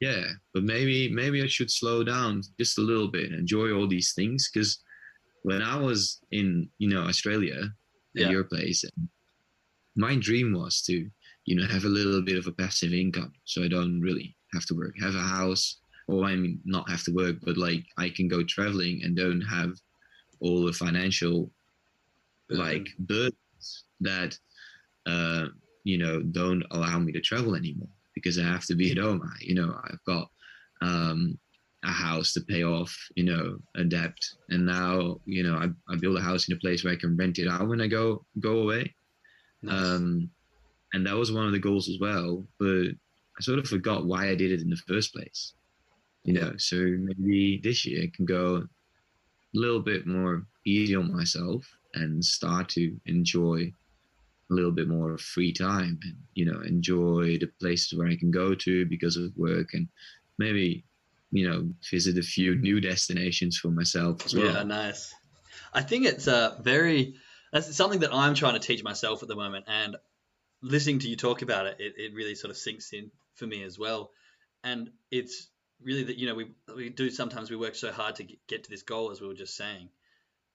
[0.00, 4.12] yeah but maybe maybe i should slow down just a little bit enjoy all these
[4.12, 4.82] things because
[5.42, 7.62] when i was in you know australia
[8.16, 8.30] at yeah.
[8.30, 8.84] your place
[9.96, 11.08] my dream was to
[11.46, 14.66] you know have a little bit of a passive income so i don't really have
[14.66, 14.94] to work.
[15.00, 18.42] Have a house or i mean not have to work but like i can go
[18.42, 19.72] traveling and don't have
[20.40, 21.50] all the financial
[22.50, 24.36] like burdens that
[25.06, 25.46] uh
[25.84, 29.22] you know don't allow me to travel anymore because I have to be at home.
[29.24, 30.28] I, you know, I've got
[30.82, 31.38] um,
[31.84, 34.16] a house to pay off, you know, a debt,
[34.48, 37.16] and now you know I, I build a house in a place where I can
[37.16, 38.94] rent it out when I go go away.
[39.62, 39.74] Nice.
[39.74, 40.30] Um,
[40.92, 44.28] and that was one of the goals as well, but I sort of forgot why
[44.28, 45.54] I did it in the first place.
[46.24, 51.12] You know, so maybe this year I can go a little bit more easy on
[51.12, 53.72] myself and start to enjoy
[54.50, 58.30] a little bit more free time and you know enjoy the places where I can
[58.30, 59.88] go to because of work and
[60.38, 60.84] maybe
[61.30, 64.52] you know visit a few new destinations for myself as well.
[64.52, 65.14] Yeah, nice.
[65.72, 67.14] I think it's a very
[67.52, 69.96] that's something that I'm trying to teach myself at the moment and
[70.62, 73.62] listening to you talk about it, it, it really sort of sinks in for me
[73.62, 74.10] as well.
[74.62, 75.48] And it's
[75.82, 78.70] really that you know we we do sometimes we work so hard to get to
[78.70, 79.88] this goal as we were just saying,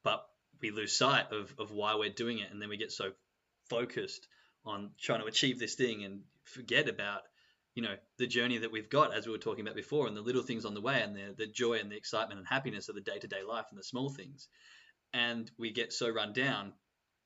[0.04, 0.26] but
[0.62, 3.12] we lose sight of, of why we're doing it and then we get so
[3.70, 4.28] focused
[4.66, 7.22] on trying to achieve this thing and forget about
[7.76, 10.22] you know the journey that we've got as we were talking about before and the
[10.22, 12.96] little things on the way and the, the joy and the excitement and happiness of
[12.96, 14.48] the day-to-day life and the small things.
[15.14, 16.74] And we get so run down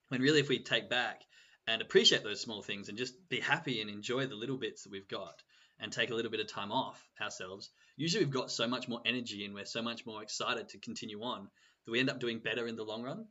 [0.10, 1.22] when really if we take back
[1.68, 4.92] and appreciate those small things and just be happy and enjoy the little bits that
[4.92, 5.42] we've got
[5.80, 9.02] and take a little bit of time off ourselves usually we've got so much more
[9.06, 11.48] energy and we're so much more excited to continue on
[11.86, 13.26] that we end up doing better in the long run.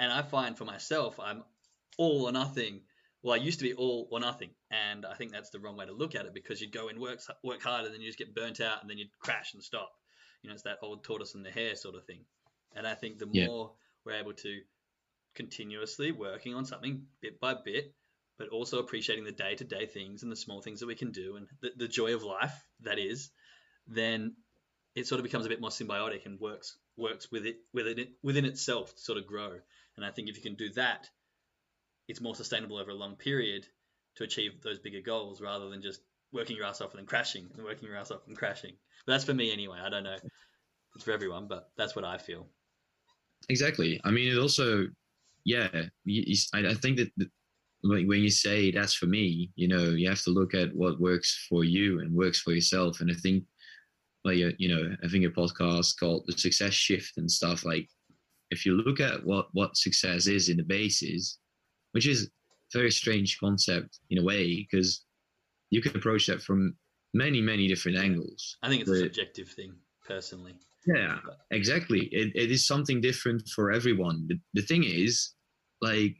[0.00, 1.44] And i find for myself i'm
[1.98, 2.80] all or nothing.
[3.22, 5.86] Well, I used to be all or nothing, and I think that's the wrong way
[5.86, 8.18] to look at it because you'd go and work work hard, and then you just
[8.18, 9.90] get burnt out, and then you'd crash and stop.
[10.42, 12.24] You know, it's that old tortoise and the hare sort of thing.
[12.74, 13.46] And I think the yeah.
[13.46, 13.72] more
[14.04, 14.60] we're able to
[15.34, 17.94] continuously working on something bit by bit,
[18.38, 21.12] but also appreciating the day to day things and the small things that we can
[21.12, 23.30] do and the, the joy of life that is,
[23.86, 24.34] then
[24.94, 28.08] it sort of becomes a bit more symbiotic and works works with it within it
[28.22, 29.52] within itself to sort of grow.
[29.96, 31.08] And I think if you can do that,
[32.10, 33.66] it's more sustainable over a long period
[34.16, 36.00] to achieve those bigger goals rather than just
[36.32, 38.72] working your ass off and then crashing and working your ass off and crashing.
[39.06, 39.78] But that's for me anyway.
[39.80, 40.16] I don't know.
[40.96, 42.48] It's for everyone, but that's what I feel.
[43.48, 44.00] Exactly.
[44.04, 44.88] I mean, it also,
[45.44, 47.10] yeah, I think that
[47.82, 51.46] when you say that's for me, you know, you have to look at what works
[51.48, 53.00] for you and works for yourself.
[53.00, 53.44] And I think,
[54.24, 57.88] like, you know, I think a podcast called The Success Shift and stuff, like,
[58.50, 61.38] if you look at what, what success is in the basis,
[61.92, 65.04] which is a very strange concept in a way because
[65.70, 66.74] you can approach that from
[67.14, 69.72] many many different angles i think it's but, a subjective thing
[70.06, 70.54] personally
[70.86, 71.38] yeah but.
[71.50, 75.34] exactly it, it is something different for everyone the, the thing is
[75.80, 76.14] like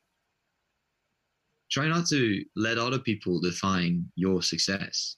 [1.70, 5.16] try not to let other people define your success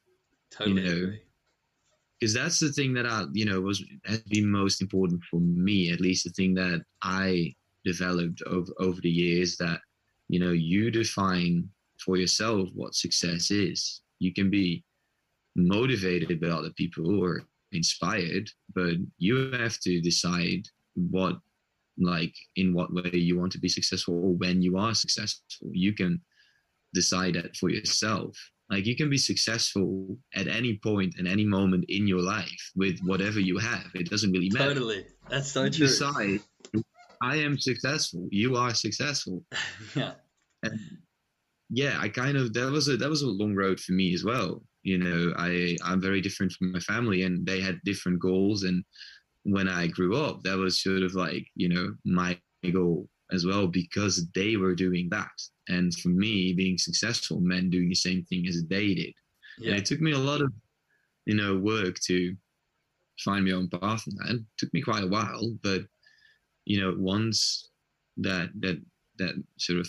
[0.50, 1.12] totally you know
[2.22, 5.90] because that's the thing that I, you know, was has been most important for me,
[5.90, 7.53] at least the thing that I
[7.84, 9.57] developed over over the years.
[9.57, 9.80] That
[10.28, 11.68] you know, you define
[12.04, 14.02] for yourself what success is.
[14.18, 14.84] You can be
[15.56, 17.42] motivated by other people or
[17.72, 21.36] inspired, but you have to decide what,
[21.98, 25.68] like, in what way you want to be successful or when you are successful.
[25.72, 26.20] You can
[26.94, 28.36] decide that for yourself.
[28.70, 32.98] Like you can be successful at any point and any moment in your life with
[33.00, 33.90] whatever you have.
[33.94, 34.72] It doesn't really matter.
[34.72, 35.04] Totally.
[35.28, 35.86] That's so You true.
[35.88, 36.40] decide
[37.22, 38.28] I am successful.
[38.30, 39.44] You are successful.
[39.94, 40.14] yeah.
[40.62, 40.78] And
[41.70, 44.24] yeah, I kind of that was a that was a long road for me as
[44.24, 44.62] well.
[44.82, 48.84] You know, I I'm very different from my family and they had different goals and
[49.44, 52.38] when I grew up, that was sort of like, you know, my
[52.72, 55.30] goal as well because they were doing that.
[55.68, 59.12] And for me, being successful meant doing the same thing as they did.
[59.58, 59.76] And Yeah.
[59.76, 60.52] it took me a lot of,
[61.26, 62.36] you know, work to
[63.24, 64.34] find my own path and that.
[64.36, 65.82] It took me quite a while, but
[66.64, 67.70] you know, once
[68.18, 68.80] that that
[69.18, 69.88] that sort of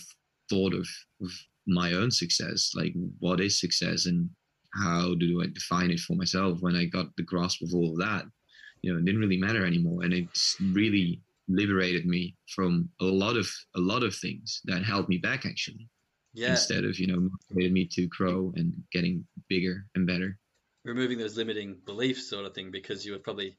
[0.50, 0.86] thought of,
[1.22, 1.30] of
[1.66, 4.28] my own success, like what is success and
[4.74, 7.98] how do I define it for myself when I got the grasp of all of
[7.98, 8.24] that,
[8.82, 10.02] you know, it didn't really matter anymore.
[10.02, 15.08] And it's really liberated me from a lot of a lot of things that held
[15.08, 15.88] me back actually.
[16.34, 16.50] Yeah.
[16.50, 20.38] Instead of, you know, motivated me to grow and getting bigger and better.
[20.84, 23.56] removing those limiting beliefs sort of thing because you were probably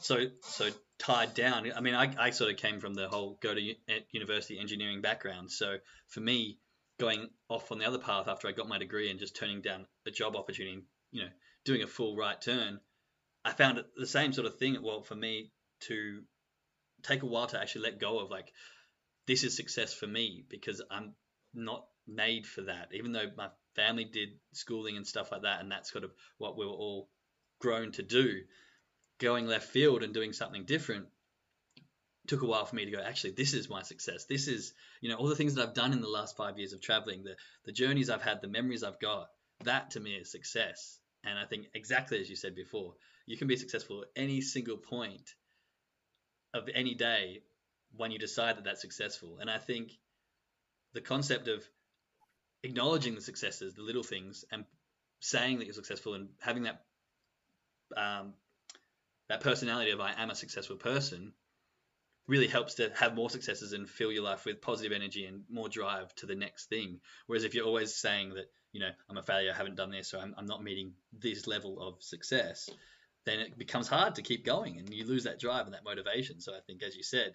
[0.00, 1.70] so so tied down.
[1.74, 3.74] I mean i, I sort of came from the whole go to
[4.10, 5.50] university engineering background.
[5.50, 5.76] So
[6.08, 6.58] for me
[6.98, 9.84] going off on the other path after i got my degree and just turning down
[10.06, 11.28] a job opportunity you know
[11.64, 12.78] doing a full right turn
[13.44, 14.76] i found it the same sort of thing.
[14.80, 15.50] Well for me
[15.88, 16.22] to
[17.02, 18.52] take a while to actually let go of like
[19.26, 21.14] this is success for me because i'm
[21.54, 22.88] not made for that.
[22.92, 26.56] Even though my family did schooling and stuff like that and that's sort of what
[26.56, 27.08] we were all
[27.60, 28.40] grown to do
[29.18, 31.06] going left field and doing something different
[32.26, 34.24] took a while for me to go actually this is my success.
[34.24, 36.72] This is you know all the things that i've done in the last five years
[36.72, 39.28] of traveling the the journeys i've had the memories i've got
[39.64, 40.98] that to me is success.
[41.24, 42.94] And i think exactly as you said before
[43.26, 45.34] you can be successful at any single point
[46.52, 47.42] of any day
[47.96, 49.38] when you decide that that's successful.
[49.40, 49.92] And i think
[50.94, 51.62] the concept of
[52.62, 54.64] acknowledging the successes, the little things, and
[55.20, 56.82] saying that you're successful and having that
[57.96, 58.32] um,
[59.34, 61.32] that personality of I am a successful person
[62.28, 65.68] really helps to have more successes and fill your life with positive energy and more
[65.68, 67.00] drive to the next thing.
[67.26, 70.14] Whereas if you're always saying that you know I'm a failure, I haven't done this,
[70.14, 72.70] or I'm, I'm not meeting this level of success,
[73.26, 76.40] then it becomes hard to keep going and you lose that drive and that motivation.
[76.40, 77.34] So I think, as you said,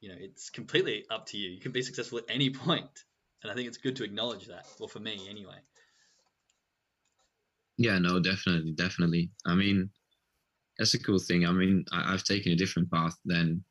[0.00, 1.50] you know it's completely up to you.
[1.50, 3.04] You can be successful at any point,
[3.42, 4.66] and I think it's good to acknowledge that.
[4.80, 5.58] Well, for me anyway.
[7.76, 9.30] Yeah, no, definitely, definitely.
[9.44, 9.90] I mean,
[10.78, 11.46] that's a cool thing.
[11.46, 13.62] I mean, I, I've taken a different path than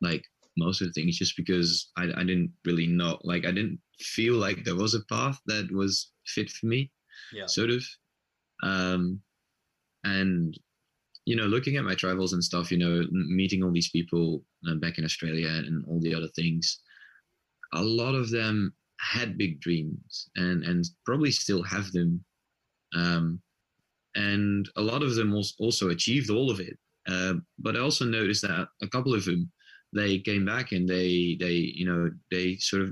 [0.00, 0.24] like
[0.56, 4.34] most of the things just because I, I didn't really know, like, I didn't feel
[4.34, 6.90] like there was a path that was fit for me,
[7.32, 7.46] Yeah.
[7.46, 7.84] sort of.
[8.62, 9.20] Um,
[10.04, 10.58] and,
[11.24, 14.74] you know, looking at my travels and stuff, you know, meeting all these people uh,
[14.74, 16.80] back in Australia and all the other things,
[17.74, 22.24] a lot of them had big dreams and, and probably still have them
[22.94, 23.40] um,
[24.16, 26.76] and a lot of them also achieved all of it.
[27.08, 29.50] Uh, but I also noticed that a couple of them
[29.92, 32.90] they came back and they they you know they sort of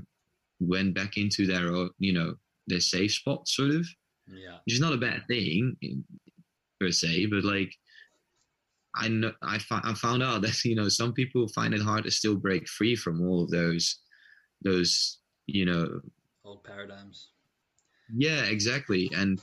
[0.59, 1.67] went back into their
[1.99, 2.35] you know
[2.67, 3.85] their safe spot sort of,
[4.27, 4.57] Yeah.
[4.65, 5.75] which is not a bad thing
[6.79, 7.73] per se, but like.
[8.97, 12.05] I know I, fi- I found out that you know some people find it hard
[12.05, 13.99] to still break free from all of those
[14.63, 15.99] those you know
[16.45, 17.31] Old paradigms.
[18.15, 19.11] yeah, exactly.
[19.13, 19.41] And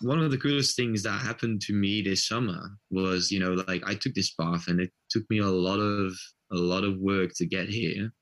[0.00, 3.82] one of the coolest things that happened to me this summer was, you know, like
[3.86, 6.12] I took this path and it took me a lot of
[6.52, 8.12] a lot of work to get here.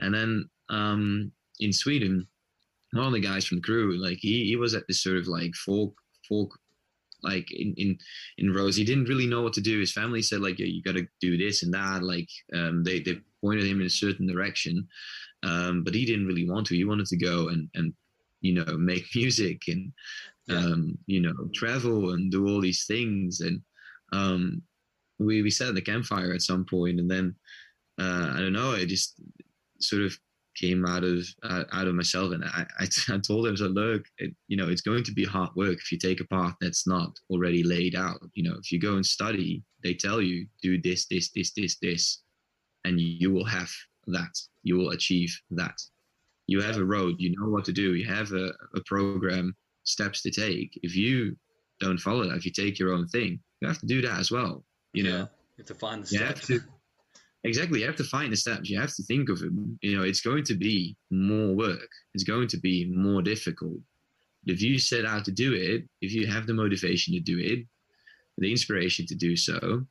[0.00, 2.26] And then um in Sweden,
[2.92, 5.26] one of the guys from the crew, like he, he was at this sort of
[5.26, 5.94] like folk
[6.28, 6.56] folk
[7.22, 7.98] like in, in
[8.38, 8.76] in rows.
[8.76, 9.80] He didn't really know what to do.
[9.80, 12.02] His family said like yeah, you gotta do this and that.
[12.02, 14.86] Like um they, they pointed him in a certain direction.
[15.42, 16.76] Um, but he didn't really want to.
[16.76, 17.92] He wanted to go and and
[18.40, 19.92] you know make music and.
[20.50, 23.40] Um, you know travel and do all these things.
[23.40, 23.60] And
[24.12, 24.62] um,
[25.18, 27.34] we we sat at the campfire at some point, and then
[28.00, 28.72] uh, I don't know.
[28.72, 29.20] I just
[29.80, 30.16] sort of
[30.56, 34.04] came out of uh, out of myself, and I, I I told him, so look,
[34.18, 36.86] it, you know, it's going to be hard work if you take a path that's
[36.86, 38.20] not already laid out.
[38.34, 41.76] You know, if you go and study, they tell you do this, this, this, this,
[41.80, 42.22] this,
[42.84, 43.70] and you will have
[44.08, 44.34] that.
[44.62, 45.78] You will achieve that.
[46.46, 47.16] You have a road.
[47.18, 47.94] You know what to do.
[47.94, 49.54] You have a, a program,
[49.86, 50.78] steps to take.
[50.82, 51.36] If you
[51.80, 54.30] don't follow that if you take your own thing you have to do that as
[54.30, 55.26] well you know Yeah.
[55.56, 56.46] You have to find the steps.
[56.48, 56.60] to
[57.44, 60.04] exactly you have to find the steps you have to think of it you know
[60.04, 63.78] it's going to be more work it's going to be more difficult
[64.46, 67.60] if you set out to do it if you have the motivation to do it
[68.38, 69.84] the inspiration to do so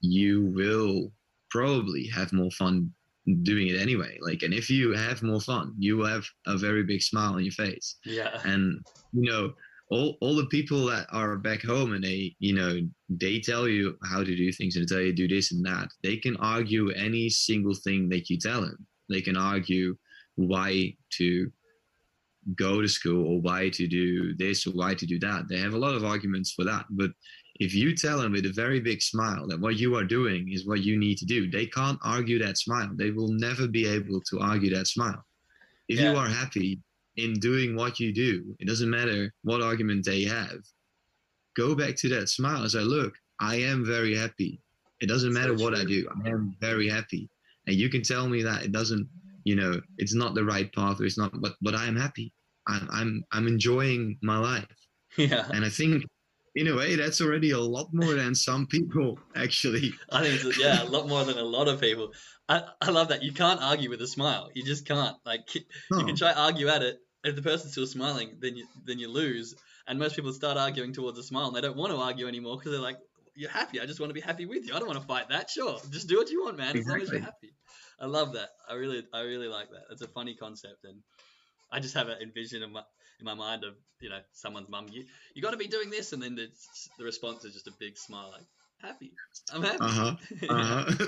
[0.00, 1.10] you will
[1.50, 2.92] probably have more fun
[3.42, 4.18] doing it anyway.
[4.20, 7.44] Like and if you have more fun you will have a very big smile on
[7.44, 7.96] your face.
[8.04, 8.40] Yeah.
[8.44, 8.80] and
[9.12, 9.52] you know
[9.88, 13.96] all, all the people that are back home and they you know they tell you
[14.10, 16.90] how to do things and they tell you do this and that they can argue
[16.90, 18.86] any single thing that you tell them.
[19.08, 19.96] They can argue
[20.34, 21.50] why to
[22.56, 25.48] go to school or why to do this or why to do that.
[25.48, 27.10] They have a lot of arguments for that but
[27.58, 30.66] if you tell them with a very big smile that what you are doing is
[30.66, 34.20] what you need to do they can't argue that smile they will never be able
[34.28, 35.22] to argue that smile
[35.88, 36.12] if Yeah.
[36.12, 36.80] you are happy
[37.16, 38.54] in doing what you do.
[38.58, 40.58] It doesn't matter what argument they have.
[41.56, 44.60] Go back to that smile and say, look, I am very happy.
[45.00, 46.06] It doesn't matter what I do.
[46.24, 47.30] I am very happy.
[47.66, 49.08] And you can tell me that it doesn't,
[49.44, 52.34] you know, it's not the right path or it's not, but, but I am happy.
[52.68, 54.66] I'm, I'm, I'm enjoying my life.
[55.16, 55.46] Yeah.
[55.54, 56.04] And I think
[56.56, 59.92] in a way, that's already a lot more than some people actually.
[60.10, 62.12] I think yeah, a lot more than a lot of people.
[62.48, 63.22] I, I love that.
[63.22, 64.48] You can't argue with a smile.
[64.54, 65.16] You just can't.
[65.26, 66.98] Like you can try argue at it.
[67.24, 69.54] If the person's still smiling, then you then you lose.
[69.86, 72.56] And most people start arguing towards a smile, and they don't want to argue anymore
[72.56, 72.98] because they're like,
[73.34, 73.80] "You're happy.
[73.80, 74.74] I just want to be happy with you.
[74.74, 75.50] I don't want to fight that.
[75.50, 76.76] Sure, just do what you want, man.
[76.76, 77.52] As long as you're happy."
[78.00, 78.50] I love that.
[78.68, 79.84] I really, I really like that.
[79.90, 81.00] It's a funny concept, and
[81.70, 82.82] I just have an envision in my
[83.18, 84.86] in my mind of you know someone's mum.
[84.90, 85.04] You
[85.34, 86.48] you got to be doing this, and then the
[86.98, 88.46] the response is just a big smile, like
[88.78, 89.12] happy.
[89.52, 89.78] I'm happy.
[89.84, 90.16] Uh huh.
[90.50, 91.06] Uh huh.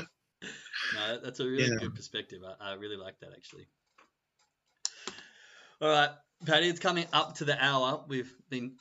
[0.92, 1.76] No, that's a really Yeah.
[1.80, 2.42] good perspective.
[2.44, 3.66] I, I really like that actually.
[5.80, 6.10] All right,
[6.46, 8.02] Patty, it's coming up to the hour.
[8.08, 8.76] We've been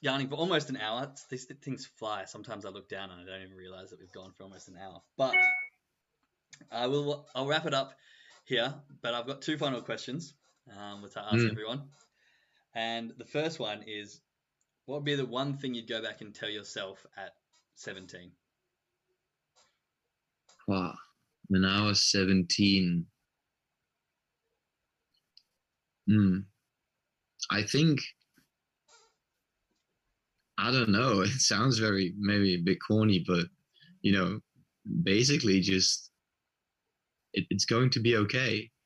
[0.00, 1.10] yarning for almost an hour.
[1.30, 2.24] These things fly.
[2.26, 4.76] Sometimes I look down and I don't even realize that we've gone for almost an
[4.76, 5.00] hour.
[5.16, 5.36] But
[6.70, 7.26] I will.
[7.34, 7.94] I'll wrap it up
[8.44, 8.74] here.
[9.00, 10.34] But I've got two final questions,
[10.76, 11.50] um, which I ask Mm.
[11.50, 11.82] everyone.
[12.74, 14.20] And the first one is,
[14.86, 17.34] what would be the one thing you'd go back and tell yourself at
[17.74, 18.30] 17?
[20.66, 20.94] Wow.
[21.48, 23.06] When I was 17,
[26.08, 26.38] hmm,
[27.50, 28.00] I think,
[30.58, 33.46] I don't know, it sounds very, maybe a bit corny, but,
[34.02, 34.40] you know,
[35.02, 36.10] basically just,
[37.32, 38.70] it, it's going to be okay.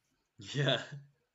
[0.54, 0.82] Yeah,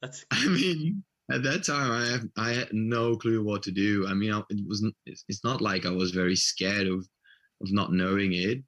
[0.01, 4.05] that's I mean, at that time, I have, I had no clue what to do.
[4.07, 4.95] I mean, it wasn't.
[5.05, 7.07] It's, not like I was very scared of
[7.61, 8.59] of not knowing it,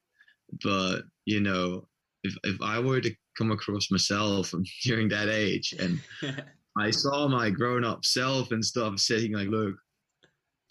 [0.64, 1.88] but you know,
[2.24, 4.54] if if I were to come across myself
[4.84, 6.00] during that age and
[6.78, 9.76] I saw my grown up self and stuff saying like, look,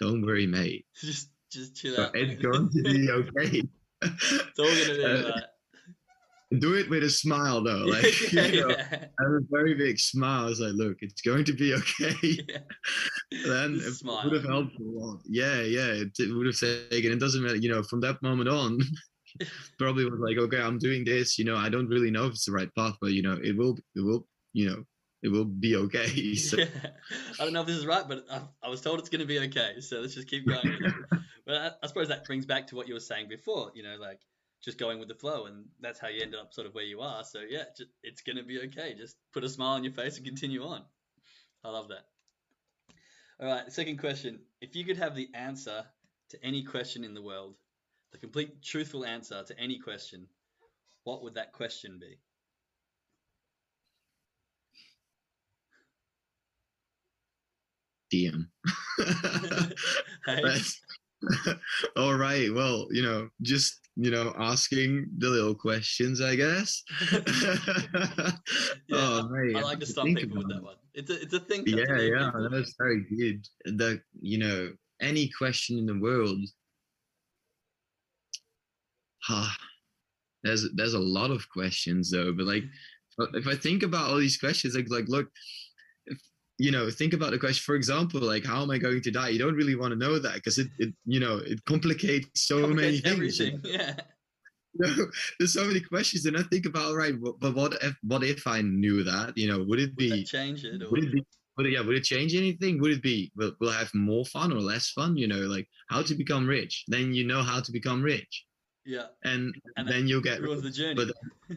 [0.00, 2.16] don't worry, mate, just just chill out.
[2.16, 3.62] it's going to be okay.
[4.02, 5.40] it's all gonna be Uh.
[6.60, 8.86] Do it with a smile though, like yeah, you know, yeah.
[8.90, 10.44] I have a very big smile.
[10.44, 12.14] I was like, look, it's going to be okay.
[12.48, 12.58] Yeah.
[13.46, 14.24] then it smile.
[14.24, 15.20] would have helped a lot.
[15.26, 16.58] Yeah, yeah, it, it would have
[16.90, 17.12] taken.
[17.12, 17.82] It doesn't matter, you know.
[17.82, 18.78] From that moment on,
[19.78, 21.38] probably was like, okay, I'm doing this.
[21.38, 23.56] You know, I don't really know if it's the right path, but you know, it
[23.56, 24.84] will, it will, you know,
[25.22, 26.34] it will be okay.
[26.34, 26.66] So, Yeah.
[27.40, 29.26] I don't know if this is right, but I, I was told it's going to
[29.26, 29.80] be okay.
[29.80, 30.78] So let's just keep going.
[31.46, 33.72] but I, I suppose that brings back to what you were saying before.
[33.74, 34.20] You know, like
[34.64, 37.00] just going with the flow, and that's how you ended up sort of where you
[37.00, 37.22] are.
[37.24, 38.94] So yeah, just, it's going to be okay.
[38.96, 40.82] Just put a smile on your face and continue on.
[41.62, 42.06] I love that.
[43.40, 45.84] All right, second question: If you could have the answer
[46.30, 47.56] to any question in the world,
[48.12, 50.26] the complete truthful answer to any question,
[51.04, 52.18] what would that question be?
[58.12, 58.46] DM.
[60.26, 60.42] Hey?
[61.96, 62.52] All right.
[62.52, 66.82] Well, you know, just you know, asking the little questions, I guess.
[68.86, 70.76] Yeah, oh, I like to stump people with that one.
[70.92, 71.64] It's a it's a thing.
[71.66, 73.46] Yeah, yeah, that's very good.
[73.64, 74.70] The you know,
[75.00, 76.38] any question in the world.
[79.28, 79.56] Ah,
[80.42, 82.64] there's there's a lot of questions though, but like
[83.34, 85.28] if I think about all these questions, like like look,
[86.06, 86.18] if
[86.58, 87.62] you know, think about the question.
[87.64, 89.30] For example, like how am I going to die?
[89.30, 92.66] You don't really want to know that because it, it you know it complicates so
[92.66, 93.40] many things.
[93.40, 93.60] everything.
[93.64, 93.94] Yeah,
[94.74, 95.06] You know,
[95.38, 98.60] there's so many questions, and I think about right, but what if what if I
[98.62, 99.36] knew that?
[99.36, 100.82] You know, would it be that change it?
[100.82, 101.24] Or, would it be
[101.56, 104.24] would it, yeah would it change anything would it be will, will I have more
[104.24, 107.60] fun or less fun you know like how to become rich then you know how
[107.60, 108.44] to become rich
[108.84, 110.94] yeah, and, And then you'll get the journey.
[110.94, 111.56] but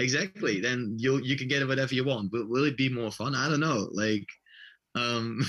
[0.00, 3.34] exactly then you'll you can get whatever you want but will it be more fun
[3.34, 4.26] i don't know like
[4.94, 5.40] um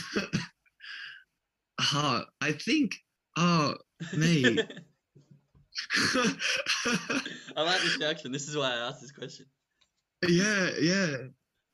[1.93, 2.95] Oh, I think.
[3.37, 3.75] Oh,
[4.15, 4.59] mate.
[7.55, 8.31] I like this reaction.
[8.31, 9.45] This is why I asked this question.
[10.27, 11.15] Yeah, yeah.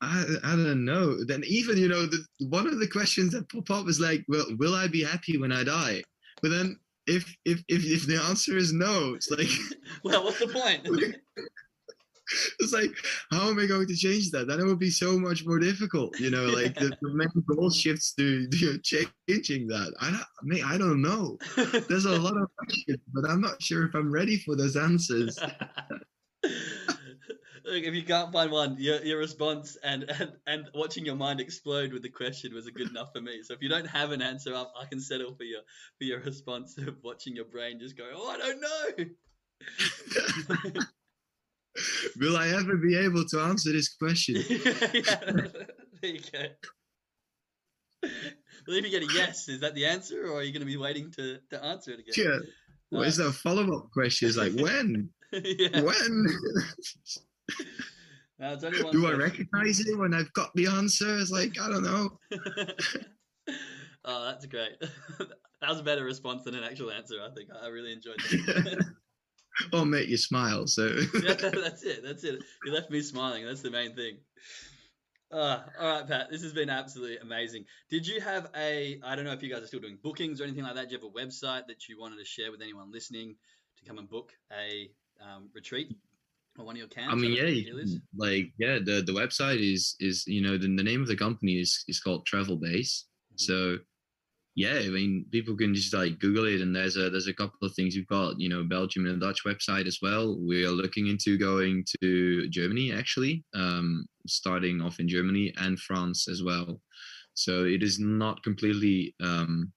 [0.00, 1.24] I I don't know.
[1.24, 4.46] Then even you know the one of the questions that pop up is like, well,
[4.58, 6.02] will I be happy when I die?
[6.40, 9.48] But then if if if, if the answer is no, it's like,
[10.04, 10.86] well, what's the point?
[12.58, 12.90] it's like,
[13.30, 14.46] how am I going to change that?
[14.46, 16.18] Then it would be so much more difficult.
[16.20, 19.94] You know, like the, the main goal shifts to know, changing that.
[20.00, 21.38] I don't, I mean, I don't know.
[21.88, 25.38] There's a lot of questions, but I'm not sure if I'm ready for those answers.
[27.64, 31.38] Look, if you can't find one, your, your response and, and and watching your mind
[31.38, 33.42] explode with the question was good enough for me.
[33.42, 35.60] So if you don't have an answer up, I can settle for your
[35.98, 38.60] for your response of watching your brain just go, oh, I don't
[40.76, 40.84] know.
[42.20, 44.36] Will I ever be able to answer this question?
[44.48, 45.20] yeah,
[46.02, 46.46] there you go.
[48.02, 50.66] Well, if you get a yes, is that the answer, or are you going to
[50.66, 52.14] be waiting to, to answer it again?
[52.16, 52.38] Yeah.
[52.90, 54.28] What is that follow up question?
[54.28, 55.10] It's like when?
[55.32, 55.80] yeah.
[55.80, 56.26] When?
[58.38, 59.20] Now, it's only one Do question.
[59.20, 61.18] I recognize it when I've got the answer?
[61.18, 62.10] It's like I don't know.
[64.04, 64.80] oh, that's great.
[64.80, 67.16] that was a better response than an actual answer.
[67.20, 68.94] I think I really enjoyed that.
[69.72, 70.66] Or make you smile.
[70.66, 72.02] So yeah, that's it.
[72.04, 72.42] That's it.
[72.64, 73.44] You left me smiling.
[73.44, 74.18] That's the main thing.
[75.30, 76.30] Uh, all right, Pat.
[76.30, 77.64] This has been absolutely amazing.
[77.90, 78.98] Did you have a?
[79.04, 80.88] I don't know if you guys are still doing bookings or anything like that.
[80.88, 83.36] Do you have a website that you wanted to share with anyone listening
[83.76, 84.90] to come and book a
[85.22, 85.94] um, retreat
[86.58, 87.12] or one of your camps?
[87.12, 87.74] I mean, yeah,
[88.16, 91.60] like yeah, the the website is is you know the, the name of the company
[91.60, 93.04] is is called Travel Base.
[93.34, 93.36] Mm-hmm.
[93.36, 93.76] So
[94.58, 97.60] yeah, I mean, people can just like Google it, and there's a there's a couple
[97.62, 97.94] of things.
[97.94, 100.36] We've got you know Belgium and Dutch website as well.
[100.36, 106.26] We are looking into going to Germany actually, um, starting off in Germany and France
[106.26, 106.80] as well.
[107.34, 109.14] So it is not completely.
[109.22, 109.72] Um,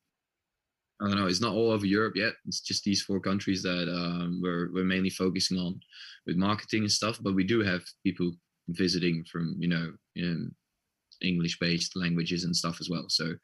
[0.99, 1.27] I don't know.
[1.27, 2.33] It's not all over Europe yet.
[2.47, 5.79] It's just these four countries that um, we're we're mainly focusing on
[6.25, 7.19] with marketing and stuff.
[7.21, 8.31] But we do have people
[8.69, 9.93] visiting from you know
[11.21, 13.05] English based languages and stuff as well.
[13.09, 13.35] So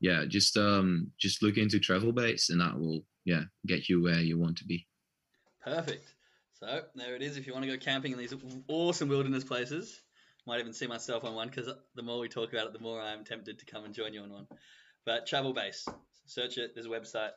[0.00, 4.20] yeah, just um just look into travel base and that will yeah get you where
[4.20, 4.86] you want to be.
[5.62, 6.14] Perfect.
[6.54, 7.36] So there it is.
[7.36, 8.34] If you want to go camping in these
[8.68, 10.00] awesome wilderness places,
[10.46, 13.00] might even see myself on one because the more we talk about it, the more
[13.00, 14.46] I'm tempted to come and join you on one.
[15.04, 15.86] But travel base,
[16.26, 16.72] search it.
[16.74, 17.30] There's a website,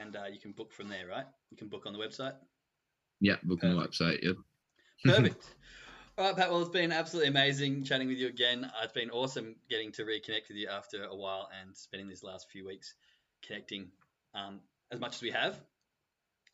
[0.00, 1.26] and uh, you can book from there, right?
[1.50, 2.34] You can book on the website.
[3.20, 3.64] Yeah, book Perfect.
[3.64, 4.22] on the website.
[4.22, 4.36] Yep.
[5.04, 5.44] Perfect.
[6.18, 6.50] All right, Pat.
[6.50, 8.70] Well, it's been absolutely amazing chatting with you again.
[8.82, 12.50] It's been awesome getting to reconnect with you after a while and spending these last
[12.50, 12.92] few weeks
[13.46, 13.88] connecting
[14.34, 14.60] um,
[14.90, 15.58] as much as we have.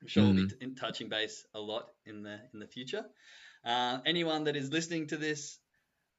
[0.01, 0.37] I'm sure mm-hmm.
[0.37, 3.05] we'll be in touching base a lot in the in the future.
[3.65, 5.59] Uh, anyone that is listening to this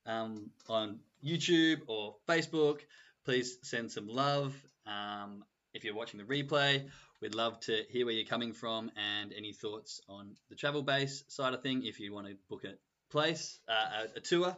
[0.05, 2.81] um, on YouTube or Facebook,
[3.23, 4.53] please send some love.
[4.85, 6.89] Um, if you're watching the replay,
[7.21, 11.23] we'd love to hear where you're coming from and any thoughts on the travel base
[11.29, 11.85] side of thing.
[11.85, 14.55] If you want to book it place, uh, a, tour,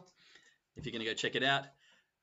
[0.76, 1.64] if you're going to go check it out.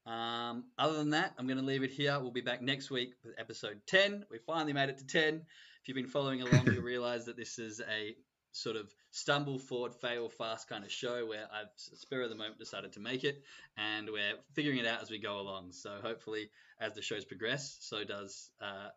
[0.06, 2.20] Um, other than that, I'm going to leave it here.
[2.20, 4.26] We'll be back next week with episode 10.
[4.32, 5.36] We finally made it to 10.
[5.36, 8.16] If you've been following along, you'll realize that this is a
[8.52, 12.60] sort of stumble forward, fail fast kind of show where I've spur of the moment
[12.60, 13.44] decided to make it,
[13.78, 15.72] and we're figuring it out as we go along.
[15.72, 16.50] So hopefully,
[16.80, 18.90] as the shows progress, so does uh,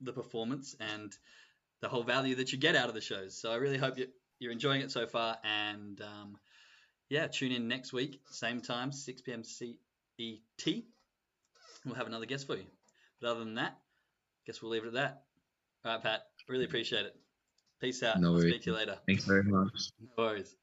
[0.00, 1.12] the performance and
[1.80, 3.36] the whole value that you get out of the shows.
[3.40, 4.08] So I really hope you,
[4.48, 6.36] are enjoying it so far, and um,
[7.08, 9.44] yeah, tune in next week, same time, 6 p.m.
[9.44, 10.74] CET.
[11.84, 12.64] We'll have another guest for you.
[13.20, 15.22] But other than that, I guess we'll leave it at that.
[15.84, 16.22] All right, Pat.
[16.48, 17.16] Really appreciate it.
[17.80, 18.20] Peace out.
[18.20, 18.50] No worries.
[18.52, 18.98] Speak to you later.
[19.06, 19.90] Thanks very much.
[20.00, 20.56] No worries.